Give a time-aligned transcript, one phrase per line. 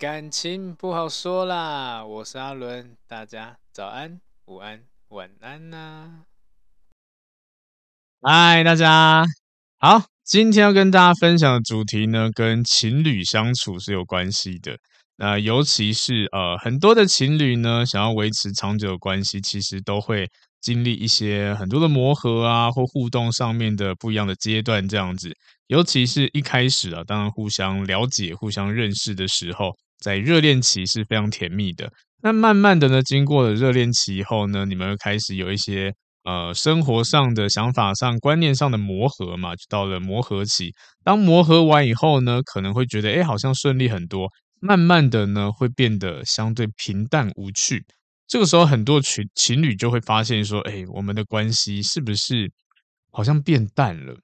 [0.02, 6.22] 《感情不好说》啦，我是阿伦，大家早安、午安、晚安呐、
[8.22, 9.26] 嗨，大家
[9.78, 14.78] 好，今天要跟大家分享的主题呢，跟情侣相处是有关系的。
[15.16, 20.26] 那尤其是呃，很多的情侣呢，想要维持长久的关系，其实都会
[20.62, 25.36] 经历一些很多的磨合啊，或互动上面的不一样的阶段，这样子。
[25.66, 31.92] 尤其是一开始啊，当然互相了解、互相认识的时候，在热恋期是非常甜蜜的。
[32.22, 40.72] 那慢慢的呢，经过了热恋期以后呢，你们会开始有一些呃生活上的想法上、观念上的磨合嘛，就到了磨合期。
[41.02, 44.28] 当磨合完以后呢，可能会觉得，哎，好像顺利很多。
[44.60, 47.82] 慢慢的呢，会变得相对平淡无趣。
[48.28, 52.52] 这个时候，很多情情侣就会发现说，哎，我们的关系是不是
[53.10, 54.14] 好像变淡了？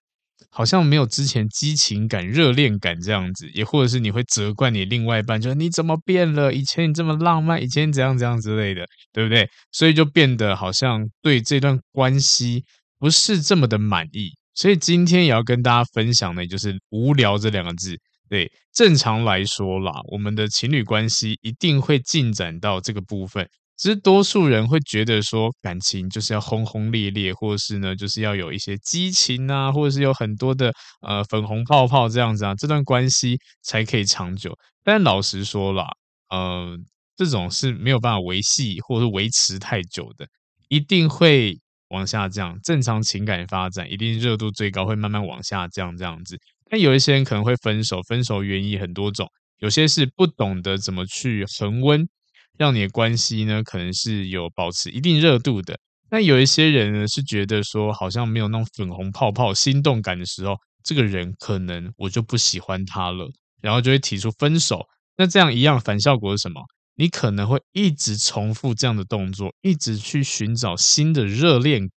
[0.57, 6.51] 好像没有之前激情感、热恋感这样子，也或者是你会责怪你另外一半，就是你怎么变了？
[6.51, 8.83] 以前你这么浪漫，以前怎样怎样之类的，
[9.13, 9.47] 对不对？
[9.71, 12.65] 所以就变得好像对这段关系
[12.99, 14.31] 不是这么的满意。
[14.55, 17.95] 所以今天也要跟大家分享的，就是“无聊”这两个字。
[18.31, 23.47] 对，正常来说啦，我们的情侣关系一定会进展到这个部分。
[23.77, 34.57] 其实多数人会觉得说，感情就是要轰轰烈烈，或者是呢，就是要有一些激情啊，或者是有很多的呃粉红泡泡这样子啊，这段关系才可以长久。
[34.83, 35.87] 但老实说啦，
[36.31, 36.77] 呃，
[37.17, 40.27] 这种是没有办法维系或者是维持太久的，
[40.69, 42.59] 一定会往下降。
[42.63, 46.39] 正常情感发展一定热度最高，会慢慢往下降这样子。
[46.71, 49.29] 但有一些人可能会分手，分手原因很多种，
[49.59, 52.09] 有些是不懂得怎么去恒温。
[52.59, 55.79] 让你的关系呢，可能是有保持一定热度的。
[56.11, 63.29] 那有一些人呢，是觉得说好像没有那种粉红泡泡、心动感的时候，这个人可能我就不喜欢他了，
[63.61, 64.87] 然后就会提出分手。
[65.17, 66.63] 那这样一样反效果是什么？
[66.95, 71.91] 你可能会一直重复这样的动作，一直去寻找新的热恋。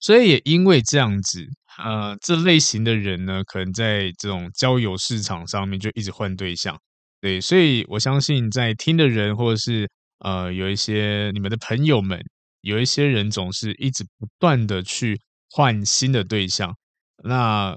[0.00, 1.44] 所以也因为这样子，
[1.84, 6.78] 呃，这类型的人呢，可能在这种交友市场上面就一直换对象。
[7.20, 9.90] 对，所以我相信在听的人，或者是
[10.20, 12.20] 呃，有一些你们的朋友们，
[12.60, 15.20] 有一些人总是一直不断的去
[15.50, 16.76] 换新的对象，
[17.24, 17.76] 那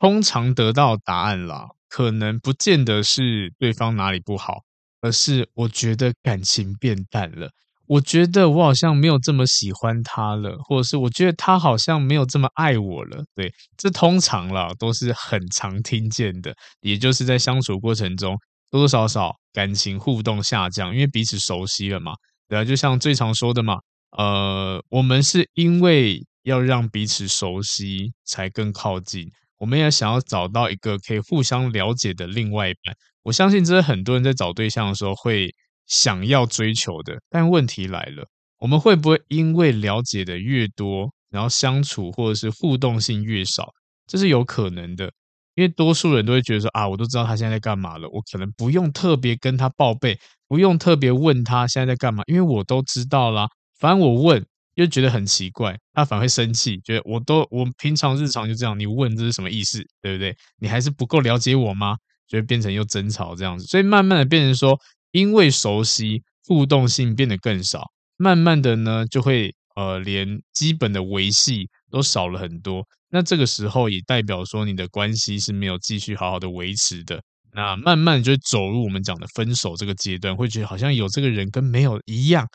[0.00, 4.62] 通常得到答案啦，可能不见得是对方哪里不好，
[5.00, 7.50] 而是我觉得感情变淡了，
[7.86, 13.24] 我觉得我好像没有这么喜欢他了，或者是我觉得他好像没有这么爱我了。
[13.36, 18.36] 对，这通常啦都是很常听见的，也就是在相处过程中。
[18.72, 22.14] 多多少少感情互动下降，因为彼此熟悉了嘛，
[22.48, 23.76] 对啊，就像最常说的嘛，
[24.16, 32.96] 呃，我们是因为要让彼此熟悉才更靠近，我们也想要找到一个可以互相了解的另外一半。
[33.24, 35.54] 我相信这是很多人在找对象的时候会
[35.86, 38.26] 想要追求的，但问题来了，
[38.58, 43.68] 我们会不会因为了解的越多，然后相处或者是互动性越少，
[44.06, 45.12] 这是有可能的。
[45.54, 50.18] 因为多数人都会觉得说啊，我都知道他现在在干嘛了，我可能不用特别跟他报备，
[50.48, 53.48] 不用特别问他现在在干嘛，因为我都知道啦。
[53.78, 60.34] 反正我问又觉得很奇怪，他反而会生气，觉得我都我平常日常就这样，你问这是什么意思，对不对？
[60.58, 61.96] 你还是不够了解我吗？
[62.26, 64.78] 就会变成又争吵这样子，所以慢慢的变成说，
[65.10, 67.84] 因为熟悉，互动性变得更少，
[68.16, 72.86] 慢慢的呢，就会呃，连基本的维系都少了很多。
[73.14, 82.48] 那这个时候也代表说你的关系是没有继续好好的维持的，那慢慢就走入我们讲的分手这个阶段，会觉得好像有这个人跟没有一样，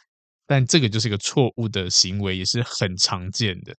[0.47, 3.75] 但这个就是一个错误的行为，也是很常见的。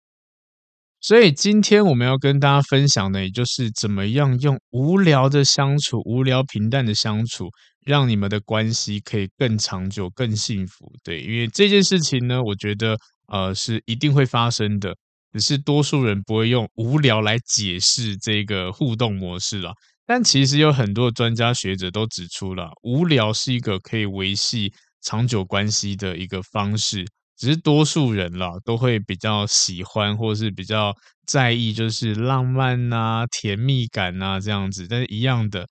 [1.00, 7.48] 所以今天我们要跟大家分享的，也就是怎么样用无聊的相处、无聊平淡的相处，
[7.84, 10.92] 让你们的关系可以更长久、更幸福。
[11.02, 14.96] 对，因为这件事情呢，我觉得呃是一定会发生的。
[15.32, 19.72] 只是多数人不会用无聊来解释这个互动模式啦，
[20.06, 24.72] 但其实有很多专家学者都指出了，无聊是一个可以维系
[25.02, 27.06] 长久关系的一个方式。
[27.36, 30.92] 只是多数人啦都会比较喜欢，或是比较
[31.24, 34.88] 在意，就是浪漫啊、甜蜜感啊这样子。
[34.88, 35.64] 但是一样的，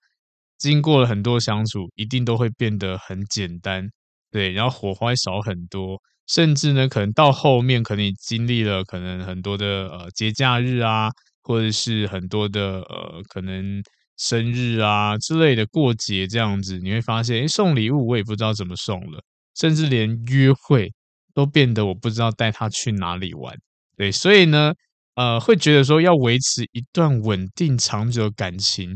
[0.56, 3.86] 经过了很多相处，一定都会变得很简单，
[4.30, 6.00] 对，然后火花少很多。
[6.28, 11.08] 甚至呢，可能到后面，可能你经历了可能很多的呃节假日啊，
[11.42, 13.82] 或者是很多的呃可能
[14.18, 19.22] 生日啊之类的过节这样子，你会发现，诶，送礼物我也不知道怎么送了，
[19.56, 20.92] 甚至连约会
[21.34, 23.56] 都变得我不知道带他去哪里玩。
[23.96, 24.74] 对，所以呢，
[25.14, 28.94] 呃，会觉得说要维持一段稳定长久的感情，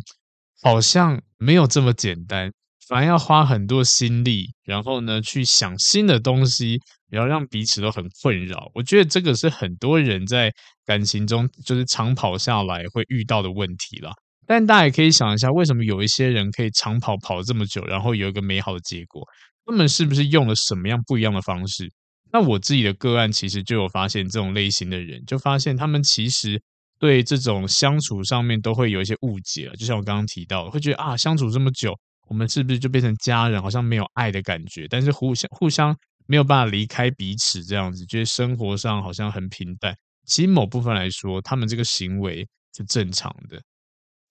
[0.61, 2.53] 好像没有这么简单，
[2.87, 6.79] 反而要花很多心力，然后呢，去想新的东西，
[7.13, 8.71] 然后让彼此都很困扰。
[8.75, 10.51] 我觉得这个是很多人在
[10.87, 14.11] 感情中就是长跑下来会遇到的问题啦。
[14.47, 19.23] 但大家也可以想一下，为什么有一些人可以长跑跑这么久，然后有一个美好的结果？
[19.65, 21.89] 他们是不是用了什么样不一样的方式？
[22.33, 26.61] 那我自己的个案其实就有发现这种类型的人，就发现他们其实
[26.99, 29.77] 对这种相处上面都会有一些误解了。
[29.77, 31.95] 就像我刚刚提到，会觉得啊，相处这么久，
[32.29, 33.63] 我们是不是就变成家人？
[33.63, 35.95] 好像没有爱的感觉，但是互相互相
[36.27, 39.95] 没有办法离开彼此，这样子，觉得生活上好像很平淡。
[40.27, 42.47] 其实某部分来说，他们这个行为
[42.77, 43.61] 是正常的。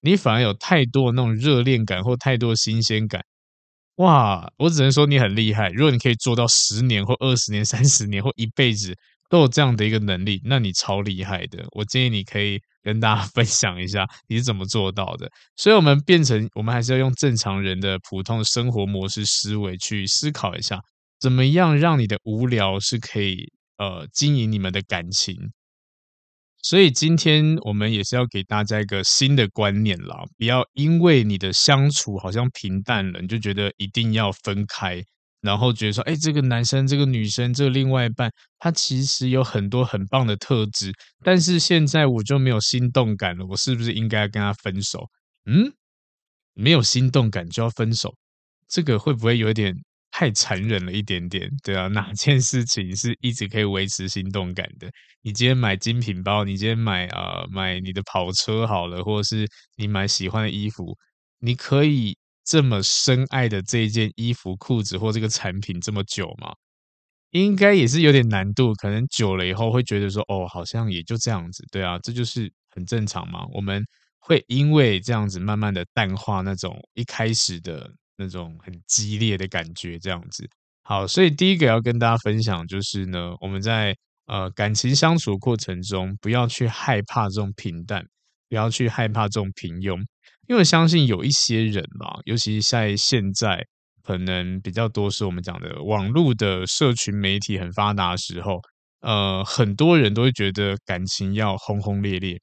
[0.01, 3.23] 你反而有太多那种热恋感或太多新鲜感，
[3.97, 4.51] 哇！
[4.57, 5.69] 我只能说你很厉害。
[5.69, 8.95] 如果你可以做到十年或二十年、三十年或一辈子
[9.29, 11.63] 都有这样的一个能力，那你超厉害的。
[11.71, 15.29] 我建议你可以跟大家 分享一下你是怎么做到的。
[15.55, 20.79] 所以，我们变成我们还是要用正常人的普通生活模式思维去思考一下，
[21.21, 25.37] 怎么样让你的无聊是可以呃经营你们的感情。
[26.63, 35.03] 所以今天我们也是要给大家一个新的观念啦，不要因为你的相处好像平淡了，你就觉得一定要分开，
[35.41, 40.91] 然后觉得说，哎，这个男生、这个女生、这个另外一半，他其实有很多很棒的特质，
[41.23, 45.09] 但是现在我就没有心动感了，我是不是应该跟他分手？
[45.45, 45.73] 嗯，
[46.53, 48.13] 没有心动感就要分手，
[48.67, 49.75] 这个会不会有点？
[50.21, 54.87] 太残忍了一点点，对啊，哪件事情是一直可以维持心动感的？
[55.23, 59.47] 你今天买精品包，你今天买啊、呃、买你的跑车好了，或者是
[59.77, 60.95] 你买喜欢的衣服，
[61.39, 62.15] 你可以
[62.45, 66.53] 这么深爱的这一件衣服、裤子或这个产品这么久吗？
[67.31, 73.43] 应该也是有点难度，可能久了以后会觉得说，哦，好像也就这样子，对啊，这就是很正常嘛。
[73.55, 73.83] 我们
[74.19, 77.89] 会因为这样子慢慢的淡化那种一开始的。
[78.17, 80.47] 那种很激烈的感觉，这样子。
[80.83, 88.03] 好，所以第一个要跟大家分享就是呢，我们在呃感情相处过程中，不要去害怕这种平淡，
[88.49, 89.99] 不要去害怕这种平庸，
[90.47, 93.65] 因为相信有一些人嘛，尤其在现在
[94.03, 98.59] 可能比较多是我们讲的网络的社群媒体很发达的时候，
[99.01, 102.39] 呃，很多人都会觉得感情要轰轰烈烈。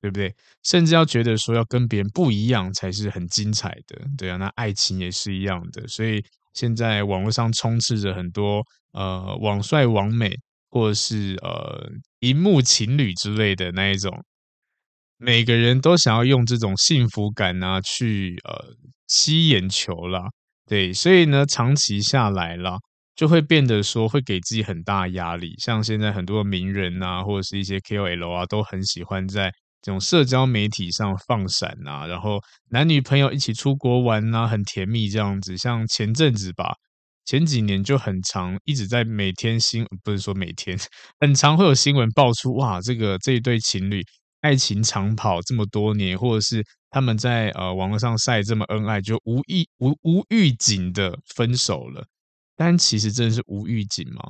[0.00, 0.34] 对不对？
[0.62, 4.36] 甚至要觉得说要跟别人不一样才是很精彩的，对啊。
[4.36, 6.22] 那爱情也是一样的，所以
[6.54, 8.62] 现在网络上充斥着很多
[8.92, 10.34] 呃网帅网美，
[10.70, 14.10] 或者是呃荧幕情侣之类的那一种，
[15.18, 18.74] 每个人都想要用这种幸福感啊去呃
[19.06, 20.22] 吸眼球啦，
[20.66, 22.78] 对，所以呢，长期下来啦，
[23.14, 25.54] 就会变得说会给自己很大压力。
[25.58, 29.52] 像现在很多名人啊，或者是一些 KOL 啊，都很喜欢在
[29.82, 32.38] 这种社交媒体上放闪啊，然后
[32.70, 35.56] 男女朋友一起出国玩啊，很甜蜜这样子。
[35.56, 36.74] 像前阵子吧，
[37.24, 40.78] 前几年就很常一直在每天新，不是说每天，
[41.18, 44.02] 很常会有新闻爆出，哇，这个这一对情侣
[44.42, 52.06] 爱情长跑这么多年，或者是他们在呃网络上晒这么恩爱，就无意无无预警的分手了。
[52.54, 54.22] 但其实真的是无预警吗？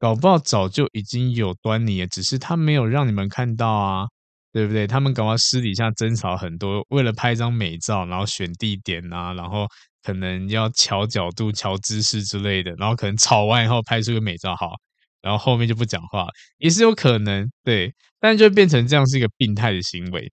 [0.00, 4.06] 搞不好早就已经有端倪了，只是他没有让你们看到啊。
[4.52, 4.86] 对不对？
[4.86, 9.66] 他们搞到私底下争吵很多，为了拍一张美照，然后选地点啊，然后
[10.02, 14.72] 可能要调角度、调姿势之类的，然后可能吵完以后拍出个美照，好，
[15.20, 16.26] 然后后面就不讲话，
[16.56, 20.32] 也是有可能，对，但就变成这样是一个病态的行为，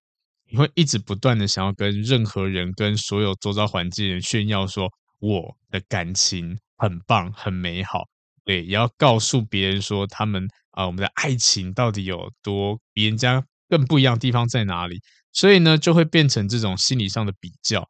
[0.50, 8.04] 你会一直不断的想要跟任何人、跟所有周遭环境人炫耀说我的感情很棒、很美好，
[8.46, 13.44] 对，也要告诉别人说他们啊、我们的爱情到底有多比人家。
[13.70, 15.00] 更不一样的地方在哪里？
[15.34, 17.88] 所以呢，就会变成这种心理上的比较，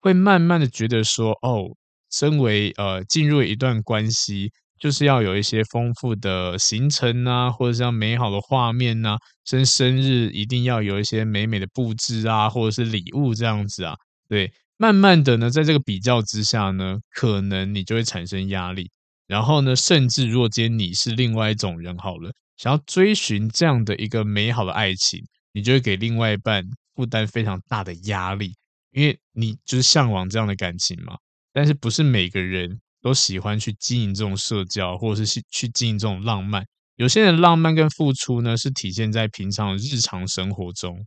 [0.00, 1.68] 会慢慢的觉得说，哦，
[2.10, 13.94] 身为呃进入一段关系，就是要有一些丰富的行程啊，或者像美好的画面啊，生生日一定要有一些美美的布置啊，或者是礼物这样子啊。
[14.28, 18.90] 对，慢慢的呢，在这个比较之下呢，可能你就会产生压力，
[19.26, 22.32] 然后呢，甚至若今天你是另外一种人好了。
[22.56, 25.20] 想要追寻这样的一个美好的爱情，
[25.52, 28.54] 你就会给另外一半负担非常大的压力，
[28.92, 31.16] 因为你就是向往这样的感情嘛。
[31.52, 36.64] 但是不是每个人都喜欢去经营这种社交，或者是去去经营这种浪漫。
[36.96, 41.06] 有些人浪漫跟付出呢，是体现在平常日常生活中。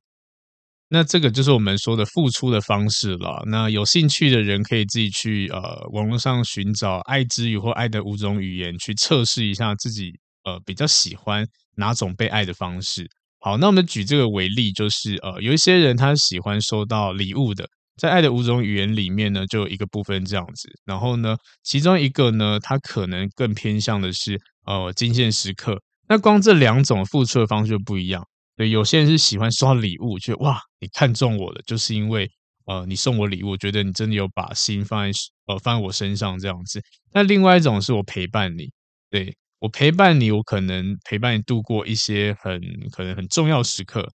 [0.92, 3.44] 那这个就是我们说的付出的方式了。
[3.48, 10.20] 那有兴趣的人可以自己去呃网络上寻找“爱之语”或“爱的五种语言”，去测试一下自己。
[10.44, 13.08] 呃，比较喜欢哪种被爱的方式？
[13.40, 17.68] 好，那我们举这个为例，就是呃，有一些人他喜欢收到礼物的，
[17.98, 20.70] 在爱的五种语言里面呢，就有一个部分这样子。
[20.86, 25.82] 然后呢，其中一个呢，他可能更偏向的是呃金钱时刻。
[26.08, 28.26] 那光这两种付出的方式就不一样。
[28.58, 32.30] 对，有些人是喜欢收到礼物，觉得哇，你看中我了，就是因为
[32.66, 36.82] 呃你送我礼物，我觉得你真的有把心放在呃放在我身上这样子。
[37.14, 38.70] 那另外一种是我陪伴你，
[39.10, 42.60] 对，我陪伴你，我可能陪伴你度过一些很
[42.92, 44.10] 可能很重要时刻。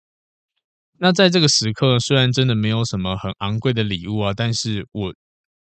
[0.98, 5.14] 那在这个时刻，虽然真的没有什么很昂贵的礼物啊，但是我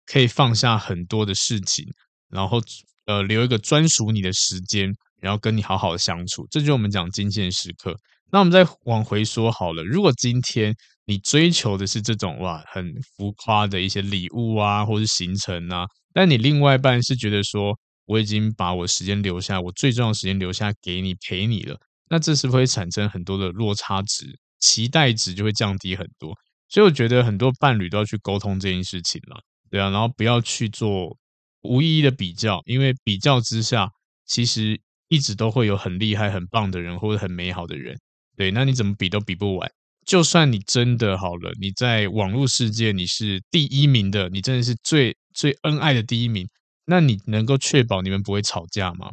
[0.05, 1.87] 可以放下很多的事情，
[2.29, 2.61] 然后
[3.07, 7.97] 呃留一个专属你的时间，然后跟你好好的相处，这就是我们讲金钱时刻。
[8.33, 21.79] 那我们再往回说好了，如果今天你追求的是这种哇很浮夸的一些礼物啊，或是行程啊，但你另外一半是觉得说我已经把我时间留下，我最重要的时间留下给你陪你了，
[22.09, 24.39] 那这是不会产生很多的落差值？
[24.61, 26.33] 期待值就会降低很多，
[26.69, 31.19] 所以我觉得很多伴侣都要去沟通这件事情了，对啊，然后不要去做
[31.63, 33.91] 无意义的比较，因为比较之下，
[34.25, 37.99] 其实一直都会有很厉害、很棒的人或者很美好的人，
[38.37, 39.69] 对，那你怎么比都比不完。
[40.07, 46.49] 就算你真的好了，你在网络世界你是第一名的，你真的是最最恩爱的第一名，
[46.85, 49.11] 那你能够确保你们不会吵架吗？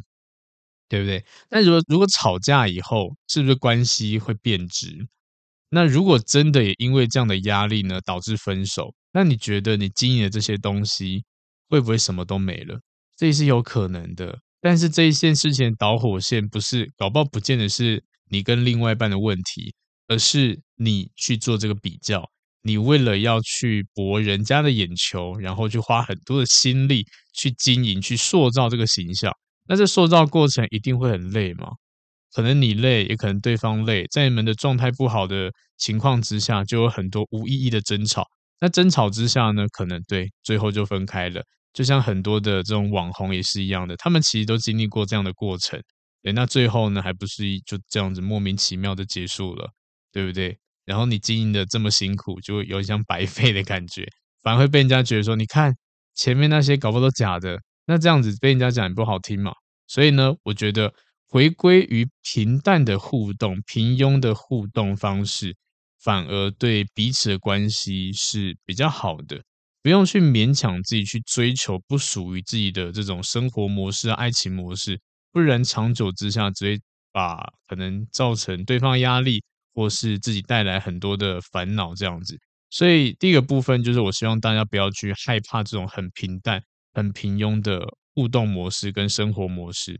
[0.88, 1.24] 对不对？
[1.50, 5.06] 那如果如果吵架以后，是不是关系会变质？
[5.68, 11.24] 那如果真的也因为这样的压力呢，导致分手，那你觉得你经营的这些东西
[11.68, 12.80] 会不会什么都没了？
[13.16, 14.40] 这也是有可能的。
[14.60, 19.72] 但是这一件事情的导火线不是，搞不好不见得是你跟另外一半的问题，
[20.08, 22.28] 而是你去做这个比较，
[22.62, 29.32] 你为了要去博人家的眼球，然后去花很多的心力去经营、去塑造这个形象。
[29.66, 31.68] 那这塑造过程一定会很累吗？
[32.32, 38.24] 可能你累，也可能对方累，在你们的状态不好的情况之下，就有很多无意义的争吵。
[38.60, 41.42] 那争吵之下呢，可能对最后就分开了。
[41.72, 45.80] 就像很多的这种网红也是一样的，他们其实都经历过这样的过程。
[46.22, 49.70] 对，那最后呢，还不是就这样子莫名其妙的结束了，
[50.12, 50.58] 对不对？
[50.90, 54.04] 然后你经营的这么辛苦，就有点像白费的感觉，
[54.42, 55.72] 反而会被人家觉得说，你看
[56.16, 59.52] 前面那些搞不好都假的，那这样子被人家讲也不好听嘛。
[59.86, 60.92] 所以呢，我觉得。
[61.32, 65.54] 回归于平淡的互动、平庸的互动方式，
[66.02, 69.40] 反而对彼此的关系是比较好的。
[69.80, 76.80] 不用去勉强自己去追求不属于自己的这种生活模式、爱情模式，不然长久之下只会
[77.12, 77.36] 把
[77.68, 79.40] 可能造成对方压力，
[79.80, 82.38] 或是自己带来很多的烦恼这样子。
[82.68, 87.80] 所以第一个部分就是，我希望大家不要去害怕这种很平淡、很平庸的
[88.14, 89.98] 互动模式跟生活模式。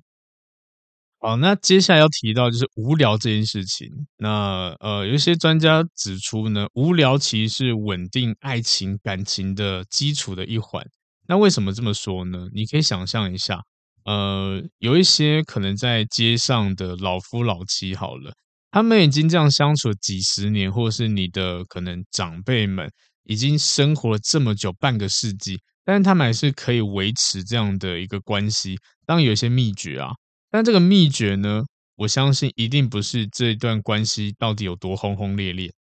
[1.18, 3.88] 好，那接下来要提到就是无聊这件事情。
[4.18, 10.86] 那呃，有一些专家指出呢，无聊其实是稳定爱情感情的基础的一环。
[11.26, 12.48] 那为什么这么说呢？
[12.52, 13.60] 你可以想象一下，
[14.04, 18.32] 呃，有一些可能在街上的老夫老妻，好了，
[18.70, 22.90] 他们已经这样相处了几十年，或是你的可能长辈们
[23.24, 28.76] 已经生活了这么久，半个世纪，但是他们还是可以维持这样的一个关系。
[29.04, 30.10] 当然有一些秘诀啊。
[30.50, 31.62] 但这个秘诀呢，
[31.96, 35.72] 我相信一定不是这段关系到底有多轰轰烈烈，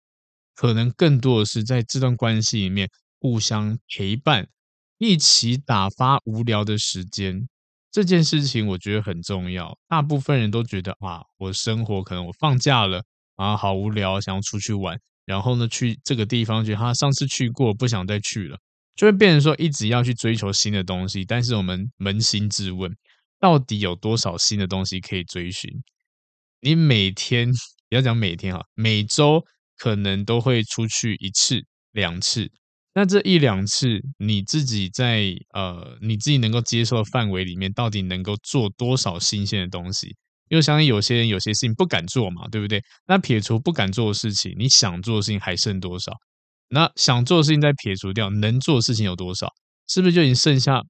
[0.55, 2.89] 可能更多的是在这段关系里面
[3.21, 4.47] 互相陪伴，
[4.99, 7.49] 一起打发无聊的时间。
[7.91, 9.77] 这件事情我觉得很重要。
[9.89, 13.03] 大部分人都觉得啊，我生活可能我放假了
[13.37, 18.59] 啊，好无聊，想要出去玩，然后呢，去这个地方觉得他上次去过，不想再去了，
[18.95, 21.25] 就会变成说一直要去追求新的东西。
[21.25, 22.95] 但是我们扪心自问。
[23.41, 25.71] 到底有多少新的东西可以追寻？
[26.61, 27.49] 你每天，
[27.89, 29.45] 不要讲每天哈，每周
[29.77, 32.51] 可能都会出去一次、两次。
[32.99, 40.09] 那这一两次，你自己在呃你自己能够接受的范围里面，到底能够做多少新鲜的东西？
[40.49, 42.83] 因为相信有些人有些事情不敢做嘛，对不对？
[43.07, 46.13] 那撇除不敢做的事情，你想做的事情还剩多少？
[46.71, 49.47] 那想做的事情再撇除掉，能做的事情有多少？
[49.87, 50.83] 是不是就已经剩下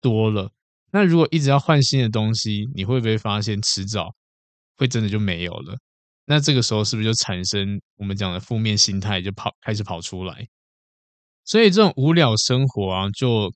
[0.00, 0.48] 多了？
[0.92, 4.14] 那如果一直要换新的东西，你会不会发现迟早
[4.76, 5.76] 会真的就没有了？
[6.26, 10.46] 那这个时候是不是就产生我们讲的负面心态就跑开始跑出来？
[11.44, 13.52] 所以这种无聊生活啊，就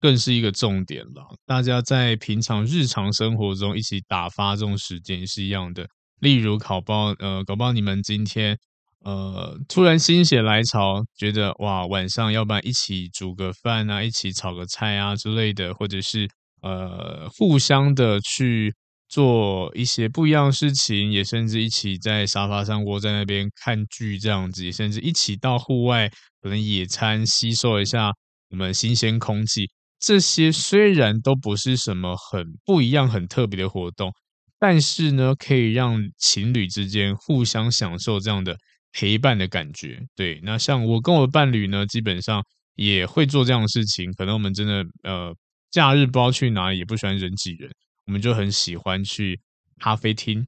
[0.00, 1.36] 更是一个重点了。
[1.46, 5.86] 大家在平常日常生活中一起打发这种时间是一样的。
[6.20, 8.58] 例如考报，呃，搞不好你们今天
[9.04, 16.28] 呃突然心血来潮，觉得哇晚上要不然一起煮个饭啊，一起炒个菜啊之类的，或者是。
[16.62, 18.74] 呃，互相的去
[19.10, 26.08] 做一些不一样的事情，也甚至一起在沙发上窝在那边看剧这样子，也甚至一起到户外
[26.40, 28.12] 可能野餐，吸收一下
[28.50, 29.68] 我们新鲜空气。
[29.98, 34.10] 这些虽然都不是什么很不一样、很特别的活动，
[34.58, 38.56] 但是呢，可以让情侣之间互相享受这样的
[38.92, 40.00] 陪伴的感觉。
[40.16, 42.42] 对，那像我跟我的伴侣呢，基本上
[42.76, 44.10] 也会做这样的事情。
[44.14, 45.34] 可能我们真的呃，
[45.70, 47.70] 假日不知道去哪里，也不喜欢人挤人，
[48.10, 49.40] 我们就很喜欢去
[49.78, 50.44] 咖啡厅，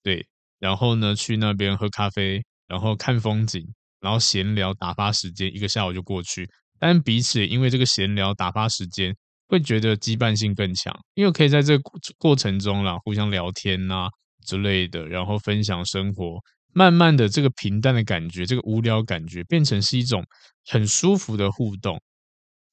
[0.00, 0.24] 对，
[0.60, 3.66] 然后呢，去那边喝咖啡，然后看风景，
[3.98, 6.48] 然后闲聊打发时间，一个下午就过去。
[6.78, 9.12] 但彼此因为这个闲聊打发时间，
[9.48, 11.82] 会觉得羁绊性更强，因为可以在这个
[12.16, 14.08] 过程中啦，互相聊天呐、啊、
[14.46, 16.38] 之类的，然后分享生活，
[16.72, 20.24] 慢慢的这个平淡的感觉，这个无聊感觉，变成是一种
[20.66, 22.00] 很舒服的互动。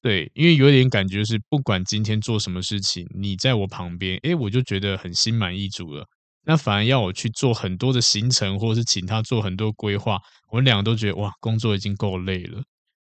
[0.00, 6.06] 对，因为有点感觉是，不管今天做什么事情，你在我旁边，诶，我就觉得很心满意足了。
[6.46, 10.18] 那反而要我去做很多的行程，或者是请他做很多规划，
[10.50, 12.62] 我们两个都觉得哇，工作已经够累了。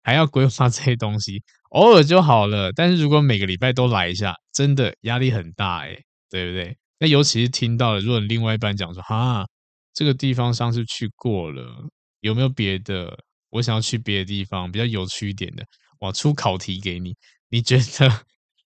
[0.04, 2.72] 还要规划 这些东西，偶尔就好了。
[2.72, 6.76] 但是如果每个礼拜都来一下，真的压力很大诶，对不对？
[7.00, 9.44] 那尤其是听到了，如果你另外一半讲说，哈，
[9.92, 11.88] 这个地方上次去过了，
[12.20, 13.18] 有没有别的？
[13.50, 15.64] 我想要去别的地方，比较有趣一点的，
[16.00, 17.14] 我出考题给你，
[17.48, 18.24] 你觉得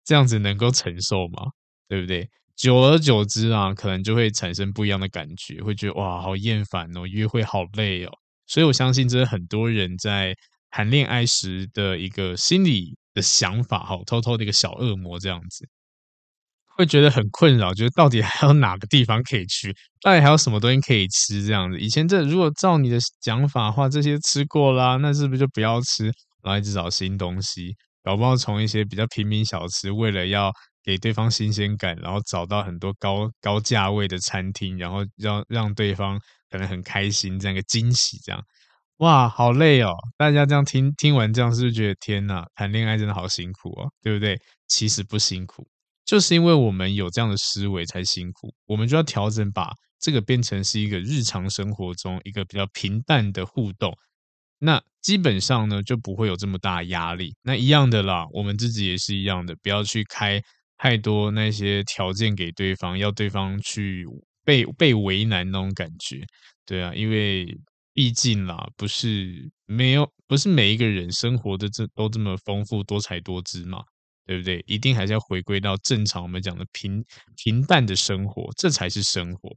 [0.04, 1.42] 这样子能够承受吗？
[1.88, 2.28] 对不对？
[2.56, 8.12] 久而久之啊，可能就会产生不一样的感觉，会觉得哇，好厌烦哦，约会好累哦。
[8.47, 10.35] 所以我相信，这是很多人在。
[10.68, 15.66] 谈恋爱时的一个心理的想法，哈，偷偷的一个小恶魔这样子，
[16.76, 21.78] 会觉得很困扰，觉得到底还有哪个地方可以去，到底还有什么东西可以吃这样子。
[21.80, 26.12] 以前这如果照你的讲法的话，这些吃过啦，那是不是就不要吃，
[26.47, 27.75] 然后一直找新东西？
[28.04, 30.52] 搞不好从一些比较平民小吃，为了要
[30.85, 36.17] 给对方新鲜感，然后找到很多高高价位的餐厅，然后让让对方
[36.49, 38.41] 可能很开心，这样一个惊喜这样。
[38.99, 39.93] 哇，好累哦！
[40.17, 44.39] 大家这样听听完，这样是不是觉得天哪，谈恋爱真的好辛苦哦，对不对？
[44.69, 45.67] 其实不辛苦，
[46.04, 48.54] 就是因为我们有这样的思维才辛苦。
[48.67, 53.93] 我们就要调整，把这个变成是一个日常生活中一个比较平淡的互动。
[54.58, 57.34] 那基本上呢，就不会有这么大压力。
[57.42, 60.42] 那一样的啦，我们自己也是一样的，不要去开
[60.76, 64.04] 太多那些条件给对方，要对方去
[64.45, 66.25] 被被为难那种感觉。
[66.64, 67.47] 对啊，因为。
[67.99, 73.82] 毕竟啦，不是没有，不是每一个人生活的这都这么丰富多彩多姿嘛，
[74.26, 74.62] 对不对？
[74.66, 77.02] 一定还是要回归到正常我们讲的平
[77.42, 79.56] 平淡的生活，这才是生活。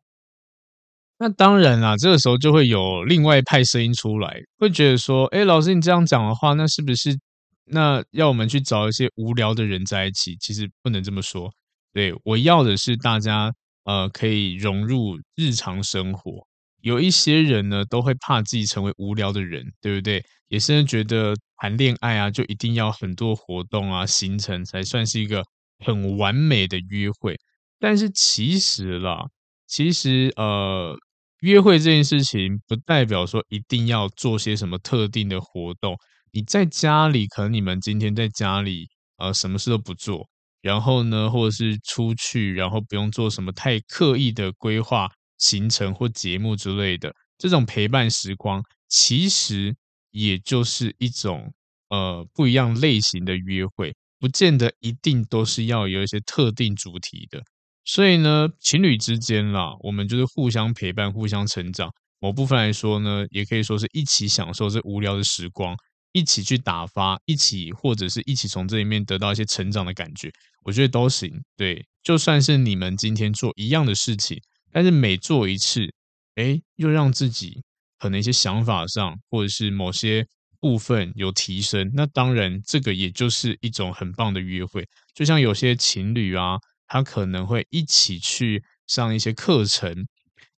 [1.20, 7.20] 那当然啦，这个时候就会有另外一派声音出来，会觉得说，哎，老师你这样讲的话，那是不是
[7.66, 10.38] 那要我们去找一些无聊的人在一起？
[10.40, 11.52] 其实不能这么说，
[11.94, 13.54] 对，我要的是大家
[13.84, 16.48] 呃可以融入日常生活。
[16.82, 20.24] 有一些人呢，都会怕自己成为无聊的人，对不对？
[20.48, 25.44] 也是觉得谈恋爱啊，就一定要很多活动啊、行程才算是一个
[25.86, 27.38] 很完美的约会。
[27.78, 29.26] 但是其实啦，
[29.68, 30.98] 其实呃，
[31.42, 35.96] 约会这件事情不代表说一定要做些什么特定的活动。
[36.32, 40.28] 你在家里，可能你们今天在家里呃，什么事都不做，
[40.62, 45.10] 然后呢，或者是出去，然后不用做什么太刻意的规划。
[45.38, 49.74] 行程或节目之类的，这种陪伴时光，其实
[50.12, 51.54] 也就是一种
[51.88, 57.42] 呃不一样类型的约会，不见得一定都是要有一些特定主题的。
[57.86, 61.90] 所以呢，情侣之间啦，我们就是互相陪伴、互相成长。
[62.20, 65.76] 某部分来说呢，也可以说是一起享受这无聊的时光，
[66.12, 70.30] 一起去打发，一起或者是一起从这里面得到一些成长的感觉，
[70.66, 71.32] 我觉得都行。
[71.56, 74.38] 对，就算是你们今天做一样的事情。
[74.72, 75.88] 但是每做一次，
[76.36, 77.64] 诶，又让自己
[77.98, 80.28] 可能一些想法上，或者是某些
[80.60, 84.86] 部分有提升，那当然这个也就是一种很棒的约会。
[85.16, 86.58] 就像有些情侣啊，
[86.90, 89.96] 他可能会一起去上一些课程，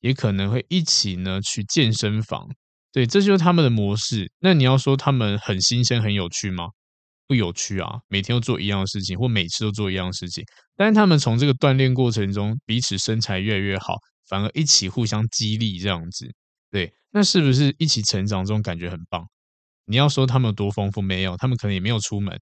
[0.01, 2.49] 也可能会一起呢去健身房，
[2.91, 4.33] 对，这就是他们的模式。
[4.39, 6.69] 那你要说他们很新鲜、很有趣吗？
[7.27, 10.43] 不有趣啊，每天都做一样的事情，或每次都做一样的事情。
[10.77, 16.33] 但是他们从这个锻炼过程中，彼此身材越来越好，反而一起互相激励，这样子，
[16.71, 18.45] 对，那是不是一起成长？
[18.45, 19.25] 这种感觉很棒。
[19.85, 22.41] 你要说他们有多丰富，没有，他们可能也没有出门。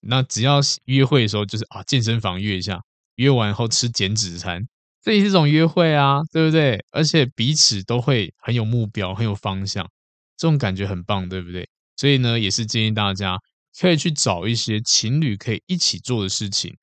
[0.00, 2.80] 那只要约会的时候，就是啊，健身房约一下，
[3.18, 4.60] 约完后吃减脂餐，
[5.00, 6.84] 这也是一种约会啊，对不对？
[6.90, 9.88] 而且彼此都会很有目标，很有方向，
[10.36, 11.68] 这种感觉很棒，对不对？
[11.96, 13.36] 所以呢，也是建议大家。
[13.80, 16.76] 可以去找一些情侣可以一起做的事情，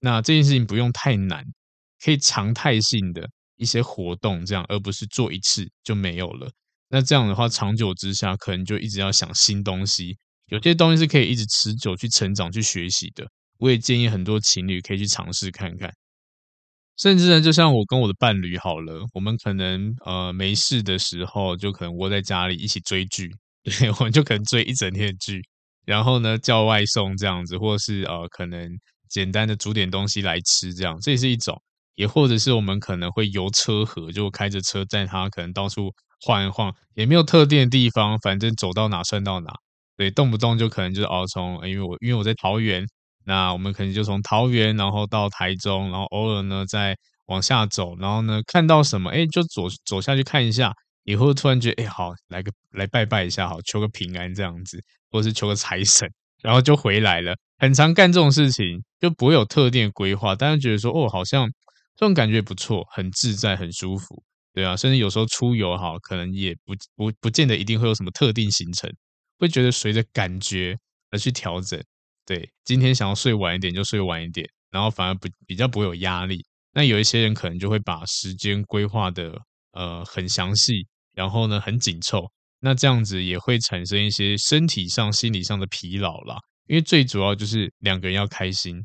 [0.00, 1.42] 那这件事情不用太难，
[2.04, 3.26] 可以常态性的
[3.56, 6.50] 一些活动，这样而不是做一次就没有了。
[6.90, 10.18] 那这样的话，长久之下，可能就一直要想新东西。
[10.48, 13.26] 有些东西是可以一直持久去成长、去学习的。
[13.62, 15.92] 我也建议很多情侣可以去尝试看看。
[16.96, 23.30] 甚至呢，就像我跟我的伴侣好了，我们可能呃没事的时候，就可能窝在家里一起追剧，
[23.64, 25.40] 对，我们就可能追一整天的剧。
[25.84, 28.68] 然后呢，叫外送这样子，或者是呃可能
[29.08, 31.60] 简单的煮点东西来吃，这样这也是一种。
[31.94, 35.92] 也或者是我们可能会游车河，就开着车载他，可能到处。
[36.24, 39.52] 晃一晃也没有特定的地方，反正走到哪算到哪。
[39.96, 42.86] 对，动不动就可能就是哦，从因为我因为我在桃园，
[43.24, 50.72] 那我们可能就从桃园然后到台中，然后偶尔呢再往下走，然后呢看到什么哎就走走下去看一下，
[51.04, 56.10] 以后突然觉得哎好来个来拜拜一下好，求个平安这样子，或是求个财神，
[56.42, 57.34] 然后就回来了。
[57.58, 61.48] 很常干这种事情，就不会有特定的规划，但是觉得说哦好像
[61.96, 64.22] 这种感觉不错，很自在，很舒服。
[64.54, 68.92] 对啊，甚至有时候出游哈，可能也不不不见得一定会有什么特定行程，
[69.38, 70.76] 会觉得随着感觉
[71.10, 71.82] 而去调整。
[72.24, 76.44] 对，今天想要睡晚一点就睡晚一点，然后反而不比较不会有压力。
[76.72, 79.36] 那有一些人可能就会把时间规划的
[79.72, 82.30] 呃很详细，然后呢很紧凑，
[82.60, 86.36] 那这样子也会产生一些身体上、心理上的疲劳啦。
[86.66, 88.82] 因为最主要就是两个人要开心。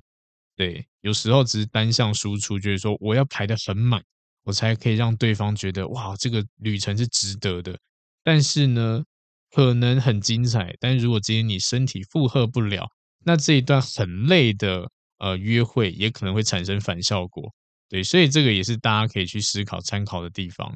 [0.55, 4.01] 对，有时候只是单向输出，就是说我要排的很满。
[4.43, 7.77] 我才可以让对方觉得哇，这个旅程是值得的。
[8.23, 9.03] 但是呢，
[9.51, 12.87] 可能很精彩，但如果今天你身体负荷不了，
[13.27, 17.53] 那这一段很累的呃约会也可能会产生反效果。
[17.89, 20.73] 对，所以这个也是大家可以去思考参考的地方。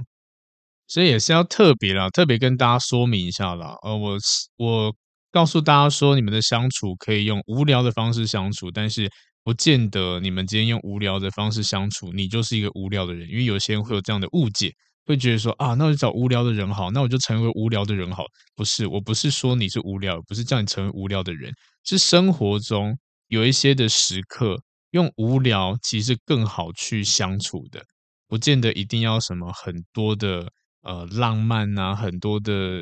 [0.88, 3.76] 所以也是要特别啦，特别跟大家说明一下啦。
[3.84, 4.18] 呃，我
[4.58, 4.94] 我
[5.32, 9.10] 告诉大家说，你们的相处可以用无聊的方式相处，但是。
[9.44, 13.28] 不见得你们今天用无聊的方式相处，你就是一个无聊的人。
[13.28, 14.72] 因为有些人会有这样的误解，
[15.06, 18.24] 会觉得说啊，那我就找无聊的人好，那我就成为无聊的人好。
[18.56, 21.52] 不是，我不是说你是无聊，不是叫你成为无聊的人，
[21.84, 24.58] 是生活中有一些的时刻，
[24.92, 27.82] 用无聊其实更好去相处的。
[28.28, 30.50] 不见得一定要什么很多的
[30.84, 32.82] 呃浪漫啊，很多的、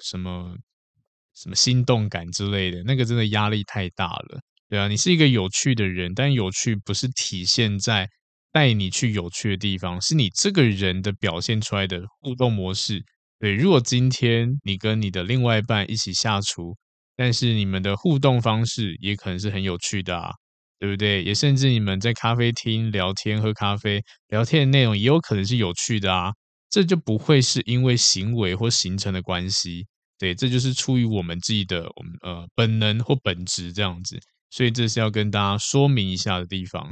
[0.00, 0.54] 什么
[1.34, 4.40] 什么心动感之类的，那个真的压力太大了。
[4.68, 8.08] 对啊，你是一个有趣的人，但有趣不是体现在
[8.58, 13.00] 带你去有趣的地方，是你这个人的表现出来的互动模式。
[13.38, 16.76] 对，如果今天你跟你的另外一半一起下厨，
[17.14, 20.32] 但是你们的互动方式也可能是很有趣的啊，
[20.80, 21.22] 对不对？
[21.22, 26.32] 也甚至你们在咖啡厅聊天、喝咖啡，聊天的内容也有可能是有趣的啊，
[26.68, 29.86] 这就不会是因为行为或形成的关系。
[30.18, 34.18] 对，这就是出于我们自己的我们呃本能或本质这样子。
[34.50, 36.90] 所以这是要跟大家说明一下的地方。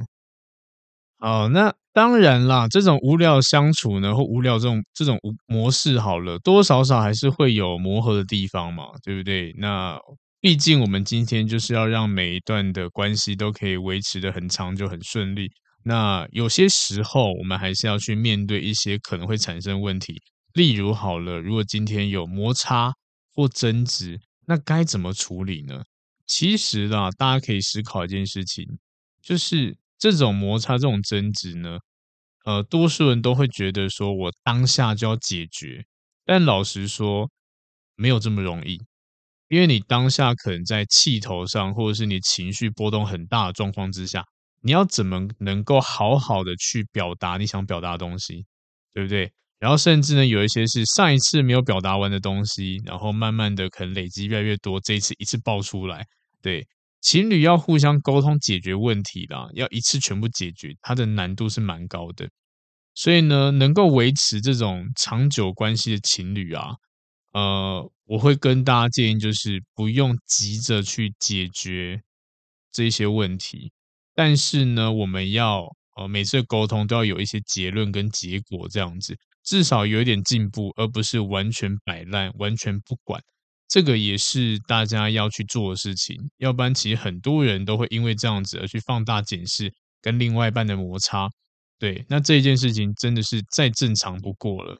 [1.19, 9.55] 好，那当然啦，这种无聊相处呢，或无聊这种这种模式，好了，多少少还是会有磨合的地方嘛，对不对？
[9.59, 9.99] 那
[10.41, 15.51] 毕竟我们今天就是要让每一段的关系都可以维持得很长久、很顺利。
[15.85, 20.21] 那有些时候，我们还是要去面对一些可能会产生问题。
[20.53, 22.93] 例如，好了，如果今天有摩擦
[23.33, 25.83] 或争执，那该怎么处理呢？
[26.27, 28.65] 其实啦，大家可以思考一件事情，
[29.23, 31.79] 就是这种摩擦、这种争执呢，
[32.45, 35.85] 呃，多数人都会觉得说我当下就要解决，
[36.25, 37.31] 但老实说，
[37.97, 38.81] 没有这么容易，
[39.49, 44.25] 因为你当下可能在气头上，或者是你情绪波动很大的状况之下，
[44.63, 48.45] 你要怎么能够好好的去表达你想表达的东西，
[48.93, 49.33] 对不对？
[49.59, 56.05] 然后甚至呢，有一些是上一次没有表达完的东西，然后慢慢的可能累积越来越多，这一次一次爆出来。
[56.43, 56.67] 对，
[57.07, 62.29] 情侣要互相沟通解决问题啦，要一次全部解决，它的难度是蛮高的。
[62.97, 66.71] 所以呢，能够维持这种长久关系的情侣啊，
[67.33, 72.03] 呃，我会跟大家建议，就是不用急着去解决
[72.73, 73.71] 这些问题，
[74.13, 75.65] 但是呢，我们要
[75.95, 79.17] 呃每次沟通都要有一些结论跟结果，这样子。
[79.45, 83.23] 至少有一点进步，而不是完全摆烂、完全不管。
[83.69, 86.17] 这个也是大家要去做的事情。
[86.39, 91.29] 要不然，其实很多人都会因为这样子而去放大检视跟另外一半的摩擦。
[91.79, 94.79] 对，那这件事情真的是再正常不过了。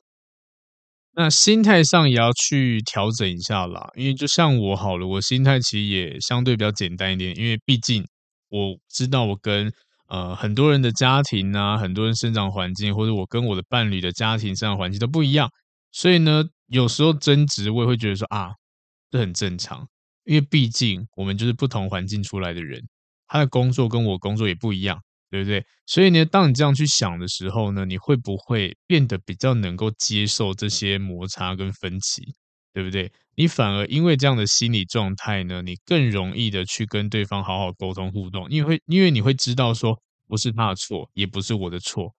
[1.15, 3.91] 那心态上也要去调整一下啦。
[3.97, 7.37] 因为就像我好了，我心态其实也相对比较简单一点。
[7.37, 8.05] 因为毕竟
[8.49, 9.73] 我知道我跟
[10.09, 15.51] 呃，很多人的家庭啊，很多人生长环境，或者我跟我的伴侣的家庭生长环境都不一样，
[15.91, 18.53] 所以呢，有时候争执我也会觉得说啊，
[19.17, 19.89] 这很正常，
[20.25, 22.83] 因为毕竟我们就是不同环境出来的人，
[23.27, 25.01] 他的工作跟我工作也不一样，
[25.31, 25.65] 对不对？
[25.87, 32.35] 所以呢，当你这样去想的时候呢，你会不会变得比较能够接受这些摩擦跟分歧，
[32.75, 33.11] 对不对？
[33.37, 39.99] 你反而因为这样的心理状态呢，你更容易的去跟对方好好沟通互动，因为因为你会知道说，
[40.29, 42.15] 不是他的错，也不是我的错，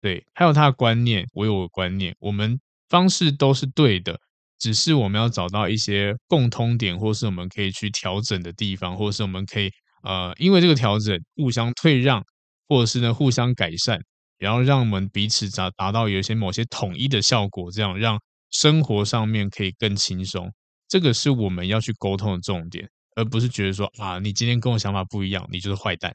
[0.00, 2.58] 对，还有他的观念，我有我的观念，我们
[2.88, 4.18] 方式都是对的，
[4.60, 9.70] 只是我们要找到一些共通点，或是我们可以去调整的地方，或是我们可以
[10.04, 12.22] 呃，因为这个调整互相退让，
[12.68, 14.00] 或者是呢互相改善，
[14.38, 18.20] 然后让我们彼此达达到有一些某些统一的效果，这样让
[18.50, 20.52] 生活上面可以更轻松。
[20.88, 26.14] 这个是我们要去沟通的重点，而不是觉得说啊，你今天跟我想法不一样，你就是坏蛋。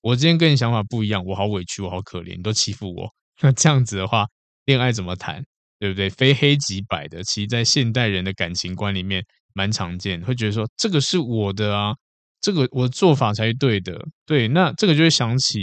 [0.00, 3.12] 我今天跟你想法不一样，我好委屈，我好可怜，你都欺负我。
[3.42, 4.26] 那这样子的话，
[4.64, 5.44] 恋爱怎么谈？
[5.82, 6.08] 对不对？
[6.08, 9.20] 非黑即白的，其实在现代人的感情观里面
[9.52, 11.92] 蛮常见，会觉得说这个是我的啊，
[12.40, 14.00] 这个我的做法才是对的。
[14.24, 15.58] 对，那这个就会想起，